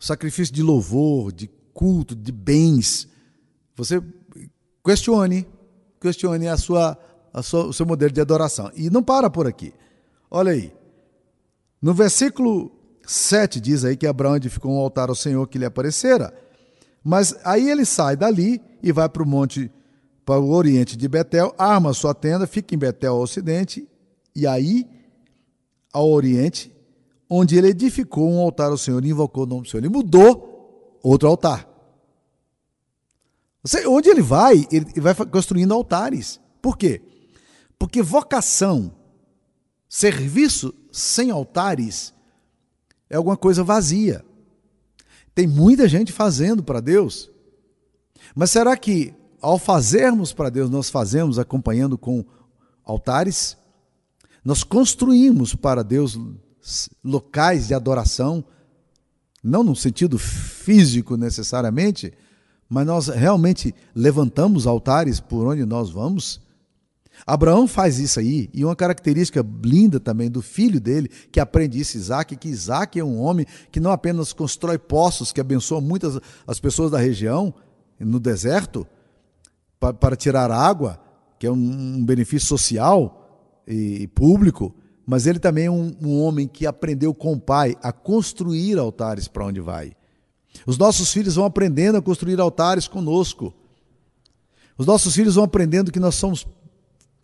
sacrifício 0.00 0.52
de 0.52 0.64
louvor, 0.64 1.30
de 1.30 1.48
culto, 1.72 2.16
de 2.16 2.32
bens, 2.32 3.06
você 3.76 4.02
questione, 4.84 5.46
questione 6.00 6.48
a 6.48 6.56
sua, 6.56 6.98
a 7.32 7.40
sua, 7.40 7.66
o 7.66 7.72
seu 7.72 7.86
modelo 7.86 8.12
de 8.12 8.20
adoração. 8.20 8.72
E 8.74 8.90
não 8.90 9.00
para 9.00 9.30
por 9.30 9.46
aqui. 9.46 9.72
Olha 10.28 10.50
aí. 10.50 10.72
No 11.86 11.94
versículo 11.94 12.72
7 13.06 13.60
diz 13.60 13.84
aí 13.84 13.96
que 13.96 14.08
Abraão 14.08 14.34
edificou 14.34 14.72
um 14.72 14.80
altar 14.80 15.08
ao 15.08 15.14
Senhor 15.14 15.46
que 15.46 15.56
lhe 15.56 15.64
aparecera. 15.64 16.36
Mas 17.00 17.32
aí 17.44 17.70
ele 17.70 17.84
sai 17.84 18.16
dali 18.16 18.60
e 18.82 18.90
vai 18.90 19.08
para 19.08 19.22
o 19.22 19.26
monte, 19.26 19.70
para 20.24 20.40
o 20.40 20.50
oriente 20.50 20.96
de 20.96 21.06
Betel, 21.06 21.54
arma 21.56 21.94
sua 21.94 22.12
tenda, 22.12 22.44
fica 22.44 22.74
em 22.74 22.78
Betel 22.78 23.14
ao 23.14 23.20
ocidente, 23.20 23.88
e 24.34 24.48
aí, 24.48 24.84
ao 25.92 26.10
oriente, 26.10 26.74
onde 27.30 27.56
ele 27.56 27.68
edificou 27.68 28.28
um 28.32 28.40
altar 28.40 28.72
ao 28.72 28.76
Senhor 28.76 29.04
e 29.04 29.10
invocou 29.10 29.44
o 29.44 29.46
nome 29.46 29.62
do 29.62 29.68
Senhor. 29.68 29.84
Ele 29.84 29.88
mudou 29.88 30.98
outro 31.04 31.28
altar. 31.28 31.68
Você, 33.62 33.86
onde 33.86 34.08
ele 34.08 34.22
vai, 34.22 34.66
ele 34.72 35.00
vai 35.00 35.14
construindo 35.14 35.72
altares. 35.72 36.40
Por 36.60 36.76
quê? 36.76 37.00
Porque 37.78 38.02
vocação, 38.02 38.92
serviço 39.88 40.74
sem 40.96 41.30
altares, 41.30 42.14
é 43.10 43.16
alguma 43.16 43.36
coisa 43.36 43.62
vazia. 43.62 44.24
Tem 45.34 45.46
muita 45.46 45.86
gente 45.86 46.10
fazendo 46.10 46.62
para 46.62 46.80
Deus. 46.80 47.30
Mas 48.34 48.50
será 48.50 48.74
que 48.76 49.14
ao 49.42 49.58
fazermos 49.58 50.32
para 50.32 50.48
Deus, 50.48 50.70
nós 50.70 50.88
fazemos 50.88 51.38
acompanhando 51.38 51.98
com 51.98 52.24
altares? 52.82 53.58
Nós 54.42 54.64
construímos 54.64 55.54
para 55.54 55.84
Deus 55.84 56.18
locais 57.04 57.68
de 57.68 57.74
adoração 57.74 58.42
não 59.42 59.62
no 59.62 59.76
sentido 59.76 60.18
físico 60.18 61.16
necessariamente, 61.16 62.12
mas 62.68 62.86
nós 62.86 63.08
realmente 63.08 63.74
levantamos 63.94 64.66
altares 64.66 65.20
por 65.20 65.46
onde 65.46 65.64
nós 65.66 65.90
vamos. 65.90 66.40
Abraão 67.24 67.66
faz 67.66 67.98
isso 67.98 68.18
aí, 68.18 68.50
e 68.52 68.64
uma 68.64 68.76
característica 68.76 69.44
linda 69.64 70.00
também 70.00 70.30
do 70.30 70.42
filho 70.42 70.80
dele, 70.80 71.08
que 71.30 71.40
aprende 71.40 71.78
isso, 71.78 71.96
Isaac, 71.96 72.36
que 72.36 72.48
Isaac 72.48 72.98
é 72.98 73.04
um 73.04 73.20
homem 73.20 73.46
que 73.70 73.80
não 73.80 73.90
apenas 73.90 74.32
constrói 74.32 74.78
poços, 74.78 75.32
que 75.32 75.40
abençoa 75.40 75.80
muitas 75.80 76.18
as 76.46 76.60
pessoas 76.60 76.90
da 76.90 76.98
região, 76.98 77.54
no 77.98 78.20
deserto, 78.20 78.86
para, 79.80 79.94
para 79.94 80.16
tirar 80.16 80.50
água, 80.50 81.00
que 81.38 81.46
é 81.46 81.50
um, 81.50 81.54
um 81.54 82.04
benefício 82.04 82.48
social 82.48 83.62
e, 83.66 84.02
e, 84.02 84.06
público, 84.06 84.74
mas 85.06 85.26
ele 85.26 85.38
também 85.38 85.66
é 85.66 85.70
um, 85.70 85.94
um 86.02 86.20
homem 86.20 86.48
que 86.48 86.66
aprendeu 86.66 87.14
com 87.14 87.32
o 87.32 87.40
pai 87.40 87.76
a 87.82 87.92
construir 87.92 88.78
altares 88.78 89.28
para 89.28 89.46
onde 89.46 89.60
vai. 89.60 89.92
Os 90.66 90.78
nossos 90.78 91.12
filhos 91.12 91.34
vão 91.34 91.44
aprendendo 91.44 91.98
a 91.98 92.02
construir 92.02 92.40
altares 92.40 92.88
conosco. 92.88 93.54
Os 94.78 94.86
nossos 94.86 95.14
filhos 95.14 95.34
vão 95.34 95.44
aprendendo 95.44 95.92
que 95.92 96.00
nós 96.00 96.14
somos 96.14 96.46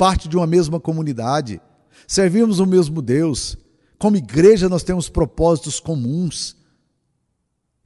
parte 0.02 0.28
de 0.28 0.36
uma 0.36 0.48
mesma 0.48 0.80
comunidade, 0.80 1.60
servimos 2.08 2.58
o 2.58 2.66
mesmo 2.66 3.00
Deus. 3.00 3.56
Como 4.00 4.16
igreja, 4.16 4.68
nós 4.68 4.82
temos 4.82 5.08
propósitos 5.08 5.78
comuns. 5.78 6.56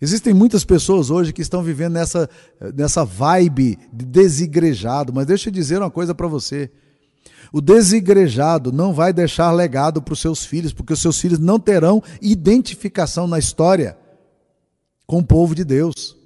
Existem 0.01 0.33
muitas 0.33 0.65
pessoas 0.65 1.11
hoje 1.11 1.31
que 1.31 1.43
estão 1.43 1.63
vivendo 1.63 1.93
nessa, 1.93 2.27
nessa 2.75 3.05
vibe 3.05 3.79
de 3.93 4.07
desigrejado, 4.07 5.13
mas 5.13 5.27
deixa 5.27 5.51
eu 5.51 5.53
dizer 5.53 5.79
uma 5.79 5.91
coisa 5.91 6.15
para 6.15 6.27
você. 6.27 6.71
O 7.53 7.61
desigrejado 7.61 8.73
não 8.73 8.95
vai 8.95 9.13
deixar 9.13 9.53
legado 9.53 10.01
para 10.01 10.15
os 10.15 10.21
seus 10.21 10.43
filhos, 10.43 10.73
porque 10.73 10.95
os 10.95 11.03
seus 11.03 11.21
filhos 11.21 11.39
não 11.39 11.61
terão 11.61 12.03
identificação 12.23 13.27
na 13.27 13.39
história 13.39 13.95
com 15.07 15.19
o 15.19 15.27
povo 15.27 15.55
de 15.55 15.65
Deus. 15.65 16.17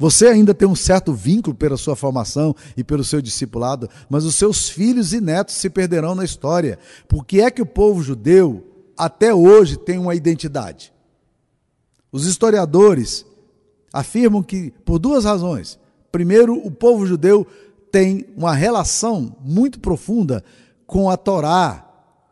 Você 0.00 0.28
ainda 0.28 0.54
tem 0.54 0.66
um 0.66 0.74
certo 0.74 1.12
vínculo 1.12 1.54
pela 1.54 1.76
sua 1.76 1.94
formação 1.94 2.56
e 2.74 2.82
pelo 2.82 3.04
seu 3.04 3.20
discipulado, 3.20 3.86
mas 4.08 4.24
os 4.24 4.34
seus 4.34 4.66
filhos 4.66 5.12
e 5.12 5.20
netos 5.20 5.56
se 5.56 5.68
perderão 5.68 6.14
na 6.14 6.24
história. 6.24 6.78
Por 7.06 7.22
que 7.22 7.42
é 7.42 7.50
que 7.50 7.60
o 7.60 7.66
povo 7.66 8.02
judeu 8.02 8.64
até 8.96 9.34
hoje 9.34 9.76
tem 9.76 9.98
uma 9.98 10.14
identidade? 10.14 10.90
Os 12.10 12.24
historiadores 12.24 13.26
afirmam 13.92 14.42
que 14.42 14.72
por 14.86 14.98
duas 14.98 15.26
razões. 15.26 15.78
Primeiro, 16.10 16.54
o 16.54 16.70
povo 16.70 17.06
judeu 17.06 17.46
tem 17.92 18.24
uma 18.34 18.54
relação 18.54 19.36
muito 19.44 19.80
profunda 19.80 20.42
com 20.86 21.10
a 21.10 21.16
Torá, 21.18 21.86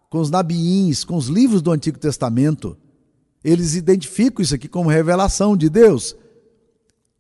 com 0.09 0.21
os 0.21 0.31
nabiins, 0.31 1.05
com 1.05 1.17
os 1.17 1.27
livros 1.27 1.61
do 1.61 1.71
Antigo 1.71 1.99
Testamento. 1.99 2.79
Eles 3.45 3.75
identificam 3.75 4.43
isso 4.43 4.55
aqui 4.55 4.69
como 4.69 4.89
revelação 4.89 5.55
de 5.55 5.69
Deus. 5.69 6.17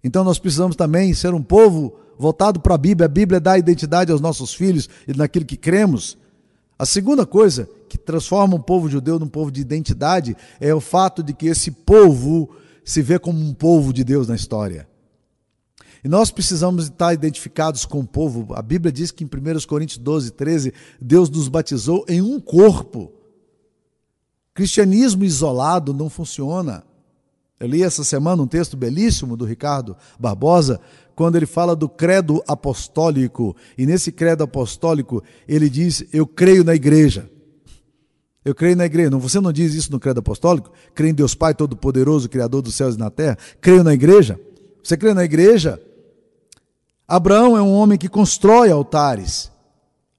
Então 0.08 0.24
nós 0.24 0.38
precisamos 0.38 0.74
também 0.74 1.12
ser 1.12 1.34
um 1.34 1.42
povo 1.42 1.94
voltado 2.18 2.60
para 2.60 2.74
a 2.74 2.78
Bíblia. 2.78 3.04
A 3.04 3.10
Bíblia 3.10 3.38
dá 3.38 3.58
identidade 3.58 4.10
aos 4.10 4.22
nossos 4.22 4.54
filhos 4.54 4.88
e 5.06 5.14
naquilo 5.14 5.44
que 5.44 5.54
cremos. 5.54 6.16
A 6.78 6.86
segunda 6.86 7.26
coisa 7.26 7.68
que 7.90 7.98
transforma 7.98 8.56
um 8.56 8.60
povo 8.60 8.88
judeu 8.88 9.18
num 9.18 9.28
povo 9.28 9.50
de 9.50 9.60
identidade 9.60 10.34
é 10.58 10.74
o 10.74 10.80
fato 10.80 11.22
de 11.22 11.34
que 11.34 11.46
esse 11.46 11.70
povo 11.70 12.48
se 12.82 13.02
vê 13.02 13.18
como 13.18 13.38
um 13.38 13.52
povo 13.52 13.92
de 13.92 14.02
Deus 14.02 14.26
na 14.28 14.34
história. 14.34 14.88
E 16.02 16.08
nós 16.08 16.30
precisamos 16.30 16.84
estar 16.84 17.12
identificados 17.12 17.84
com 17.84 18.00
o 18.00 18.06
povo. 18.06 18.54
A 18.54 18.62
Bíblia 18.62 18.90
diz 18.90 19.10
que 19.10 19.24
em 19.24 19.26
1 19.26 19.66
Coríntios 19.66 19.98
12, 19.98 20.30
13, 20.30 20.72
Deus 20.98 21.28
nos 21.28 21.48
batizou 21.48 22.06
em 22.08 22.22
um 22.22 22.40
corpo. 22.40 23.12
Cristianismo 24.54 25.22
isolado 25.22 25.92
não 25.92 26.08
funciona. 26.08 26.87
Eu 27.60 27.66
li 27.66 27.82
essa 27.82 28.04
semana 28.04 28.42
um 28.42 28.46
texto 28.46 28.76
belíssimo 28.76 29.36
do 29.36 29.44
Ricardo 29.44 29.96
Barbosa, 30.18 30.80
quando 31.14 31.34
ele 31.36 31.46
fala 31.46 31.74
do 31.74 31.88
credo 31.88 32.42
apostólico. 32.46 33.56
E 33.76 33.84
nesse 33.84 34.12
credo 34.12 34.44
apostólico, 34.44 35.22
ele 35.48 35.68
diz: 35.68 36.04
Eu 36.12 36.26
creio 36.26 36.62
na 36.62 36.74
igreja. 36.74 37.28
Eu 38.44 38.54
creio 38.54 38.76
na 38.76 38.86
igreja. 38.86 39.10
Não, 39.10 39.18
você 39.18 39.40
não 39.40 39.52
diz 39.52 39.74
isso 39.74 39.90
no 39.90 39.98
credo 39.98 40.20
apostólico? 40.20 40.70
Creio 40.94 41.10
em 41.10 41.14
Deus 41.14 41.34
Pai 41.34 41.52
Todo-Poderoso, 41.52 42.28
Criador 42.28 42.62
dos 42.62 42.74
céus 42.74 42.94
e 42.94 42.98
da 42.98 43.10
terra? 43.10 43.36
Creio 43.60 43.82
na 43.82 43.92
igreja? 43.92 44.40
Você 44.82 44.96
crê 44.96 45.12
na 45.12 45.24
igreja? 45.24 45.82
Abraão 47.06 47.56
é 47.56 47.62
um 47.62 47.72
homem 47.72 47.98
que 47.98 48.08
constrói 48.08 48.70
altares. 48.70 49.50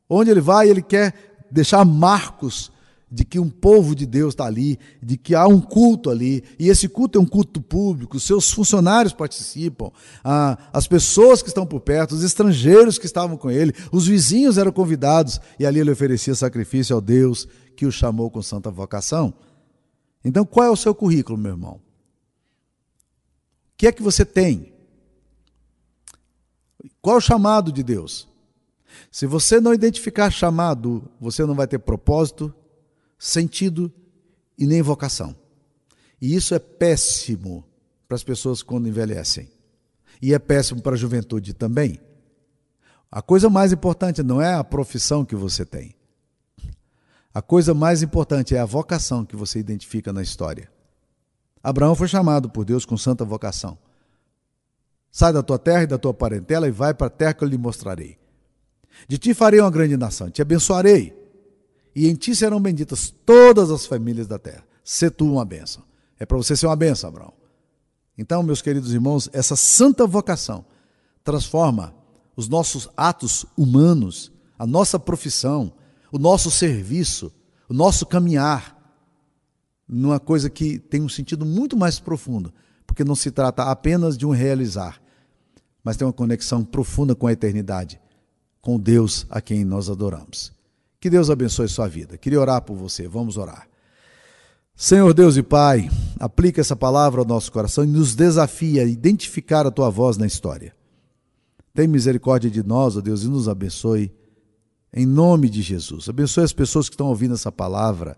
Onde 0.09 0.29
ele 0.29 0.41
vai, 0.41 0.69
ele 0.69 0.81
quer 0.81 1.13
deixar 1.49 1.85
marcos 1.85 2.71
de 3.11 3.25
que 3.25 3.39
um 3.39 3.49
povo 3.49 3.95
de 3.95 4.05
Deus 4.05 4.33
está 4.33 4.45
ali, 4.45 4.77
de 5.01 5.17
que 5.17 5.33
há 5.33 5.47
um 5.47 5.59
culto 5.59 6.09
ali, 6.09 6.43
e 6.59 6.69
esse 6.69 6.87
culto 6.87 7.17
é 7.17 7.21
um 7.21 7.25
culto 7.25 7.61
público, 7.61 8.19
seus 8.19 8.51
funcionários 8.51 9.13
participam, 9.13 9.91
as 10.71 10.87
pessoas 10.87 11.41
que 11.41 11.47
estão 11.47 11.65
por 11.65 11.79
perto, 11.79 12.13
os 12.13 12.23
estrangeiros 12.23 12.99
que 12.99 13.07
estavam 13.07 13.35
com 13.35 13.49
ele, 13.49 13.73
os 13.91 14.05
vizinhos 14.05 14.57
eram 14.57 14.71
convidados, 14.71 15.41
e 15.57 15.65
ali 15.65 15.79
ele 15.79 15.91
oferecia 15.91 16.35
sacrifício 16.35 16.95
ao 16.95 17.01
Deus 17.01 17.47
que 17.75 17.85
o 17.85 17.91
chamou 17.91 18.29
com 18.29 18.41
santa 18.41 18.69
vocação. 18.69 19.33
Então, 20.23 20.45
qual 20.45 20.67
é 20.67 20.69
o 20.69 20.75
seu 20.75 20.93
currículo, 20.93 21.37
meu 21.37 21.53
irmão? 21.53 21.75
O 21.75 21.81
que 23.77 23.87
é 23.87 23.91
que 23.91 24.03
você 24.03 24.25
tem? 24.25 24.73
Qual 27.01 27.15
é 27.15 27.17
o 27.17 27.21
chamado 27.21 27.71
de 27.71 27.81
Deus? 27.81 28.27
Se 29.09 29.25
você 29.25 29.59
não 29.61 29.73
identificar 29.73 30.29
chamado, 30.29 31.09
você 31.19 31.45
não 31.45 31.55
vai 31.55 31.65
ter 31.65 31.79
propósito, 31.79 32.53
sentido 33.19 33.91
e 34.57 34.65
nem 34.65 34.81
vocação. 34.81 35.35
E 36.21 36.33
isso 36.33 36.55
é 36.55 36.59
péssimo 36.59 37.65
para 38.07 38.15
as 38.15 38.23
pessoas 38.23 38.63
quando 38.63 38.87
envelhecem. 38.87 39.51
E 40.21 40.33
é 40.33 40.39
péssimo 40.39 40.81
para 40.81 40.95
a 40.95 40.97
juventude 40.97 41.53
também. 41.53 41.99
A 43.11 43.21
coisa 43.21 43.49
mais 43.49 43.73
importante 43.73 44.23
não 44.23 44.41
é 44.41 44.53
a 44.53 44.63
profissão 44.63 45.25
que 45.25 45.35
você 45.35 45.65
tem. 45.65 45.95
A 47.33 47.41
coisa 47.41 47.73
mais 47.73 48.01
importante 48.01 48.55
é 48.55 48.59
a 48.59 48.65
vocação 48.65 49.25
que 49.25 49.35
você 49.35 49.59
identifica 49.59 50.11
na 50.11 50.21
história. 50.21 50.69
Abraão 51.61 51.95
foi 51.95 52.07
chamado 52.07 52.49
por 52.49 52.65
Deus 52.65 52.85
com 52.85 52.97
santa 52.97 53.25
vocação. 53.25 53.77
Sai 55.11 55.33
da 55.33 55.43
tua 55.43 55.59
terra 55.59 55.83
e 55.83 55.87
da 55.87 55.97
tua 55.97 56.13
parentela 56.13 56.67
e 56.67 56.71
vai 56.71 56.93
para 56.93 57.07
a 57.07 57.09
terra 57.09 57.33
que 57.33 57.43
eu 57.43 57.47
lhe 57.47 57.57
mostrarei. 57.57 58.17
De 59.07 59.17
ti 59.17 59.33
farei 59.33 59.59
uma 59.59 59.71
grande 59.71 59.97
nação, 59.97 60.29
te 60.29 60.41
abençoarei 60.41 61.18
e 61.95 62.07
em 62.07 62.15
ti 62.15 62.35
serão 62.35 62.61
benditas 62.61 63.13
todas 63.25 63.71
as 63.71 63.85
famílias 63.85 64.27
da 64.27 64.37
terra. 64.39 64.63
Se 64.83 65.09
tu 65.09 65.33
uma 65.33 65.45
bênção. 65.45 65.83
É 66.19 66.25
para 66.25 66.37
você 66.37 66.55
ser 66.55 66.65
uma 66.67 66.75
bênção, 66.75 67.09
Abraão. 67.09 67.33
Então, 68.17 68.43
meus 68.43 68.61
queridos 68.61 68.93
irmãos, 68.93 69.29
essa 69.31 69.55
santa 69.55 70.05
vocação 70.05 70.65
transforma 71.23 71.95
os 72.35 72.49
nossos 72.49 72.89
atos 72.95 73.45
humanos, 73.57 74.31
a 74.57 74.65
nossa 74.65 74.99
profissão, 74.99 75.71
o 76.11 76.17
nosso 76.17 76.51
serviço, 76.51 77.31
o 77.69 77.73
nosso 77.73 78.05
caminhar, 78.05 78.77
numa 79.87 80.19
coisa 80.19 80.49
que 80.49 80.77
tem 80.77 81.01
um 81.01 81.09
sentido 81.09 81.45
muito 81.45 81.75
mais 81.75 81.99
profundo, 81.99 82.53
porque 82.85 83.03
não 83.03 83.15
se 83.15 83.31
trata 83.31 83.63
apenas 83.63 84.17
de 84.17 84.25
um 84.25 84.31
realizar, 84.31 85.01
mas 85.83 85.97
tem 85.97 86.05
uma 86.05 86.13
conexão 86.13 86.63
profunda 86.63 87.15
com 87.15 87.25
a 87.25 87.31
eternidade, 87.31 87.99
com 88.61 88.79
Deus 88.79 89.25
a 89.29 89.41
quem 89.41 89.63
nós 89.63 89.89
adoramos. 89.89 90.51
Que 90.99 91.09
Deus 91.09 91.29
abençoe 91.29 91.67
sua 91.69 91.87
vida. 91.87 92.17
Queria 92.17 92.39
orar 92.39 92.61
por 92.61 92.75
você. 92.75 93.07
Vamos 93.07 93.37
orar. 93.37 93.67
Senhor 94.75 95.13
Deus 95.13 95.35
e 95.35 95.43
Pai, 95.43 95.89
aplica 96.19 96.61
essa 96.61 96.75
palavra 96.75 97.21
ao 97.21 97.27
nosso 97.27 97.51
coração 97.51 97.83
e 97.83 97.87
nos 97.87 98.15
desafia 98.15 98.83
a 98.83 98.85
identificar 98.85 99.65
a 99.65 99.71
tua 99.71 99.89
voz 99.89 100.17
na 100.17 100.25
história. 100.25 100.73
Tem 101.73 101.87
misericórdia 101.87 102.49
de 102.49 102.63
nós, 102.63 102.95
ó 102.95 103.01
Deus, 103.01 103.23
e 103.23 103.27
nos 103.27 103.49
abençoe. 103.49 104.11
Em 104.93 105.05
nome 105.05 105.49
de 105.49 105.61
Jesus. 105.61 106.09
Abençoe 106.09 106.43
as 106.43 106.53
pessoas 106.53 106.89
que 106.89 106.95
estão 106.95 107.07
ouvindo 107.07 107.33
essa 107.33 107.51
palavra, 107.51 108.17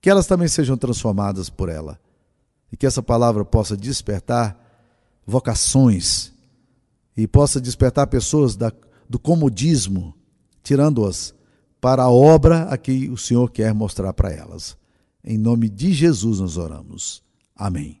que 0.00 0.10
elas 0.10 0.26
também 0.26 0.48
sejam 0.48 0.76
transformadas 0.76 1.48
por 1.48 1.68
ela. 1.68 1.98
E 2.70 2.76
que 2.76 2.86
essa 2.86 3.02
palavra 3.02 3.44
possa 3.44 3.76
despertar 3.76 4.60
vocações 5.24 6.32
e 7.16 7.26
possa 7.26 7.60
despertar 7.60 8.06
pessoas 8.08 8.56
da, 8.56 8.72
do 9.08 9.18
comodismo, 9.18 10.14
tirando-as 10.62 11.35
para 11.86 12.02
a 12.02 12.10
obra 12.10 12.62
a 12.64 12.76
que 12.76 13.08
o 13.08 13.16
Senhor 13.16 13.48
quer 13.48 13.72
mostrar 13.72 14.12
para 14.12 14.32
elas. 14.32 14.76
Em 15.22 15.38
nome 15.38 15.68
de 15.68 15.92
Jesus 15.92 16.40
nós 16.40 16.56
oramos. 16.56 17.22
Amém. 17.54 18.00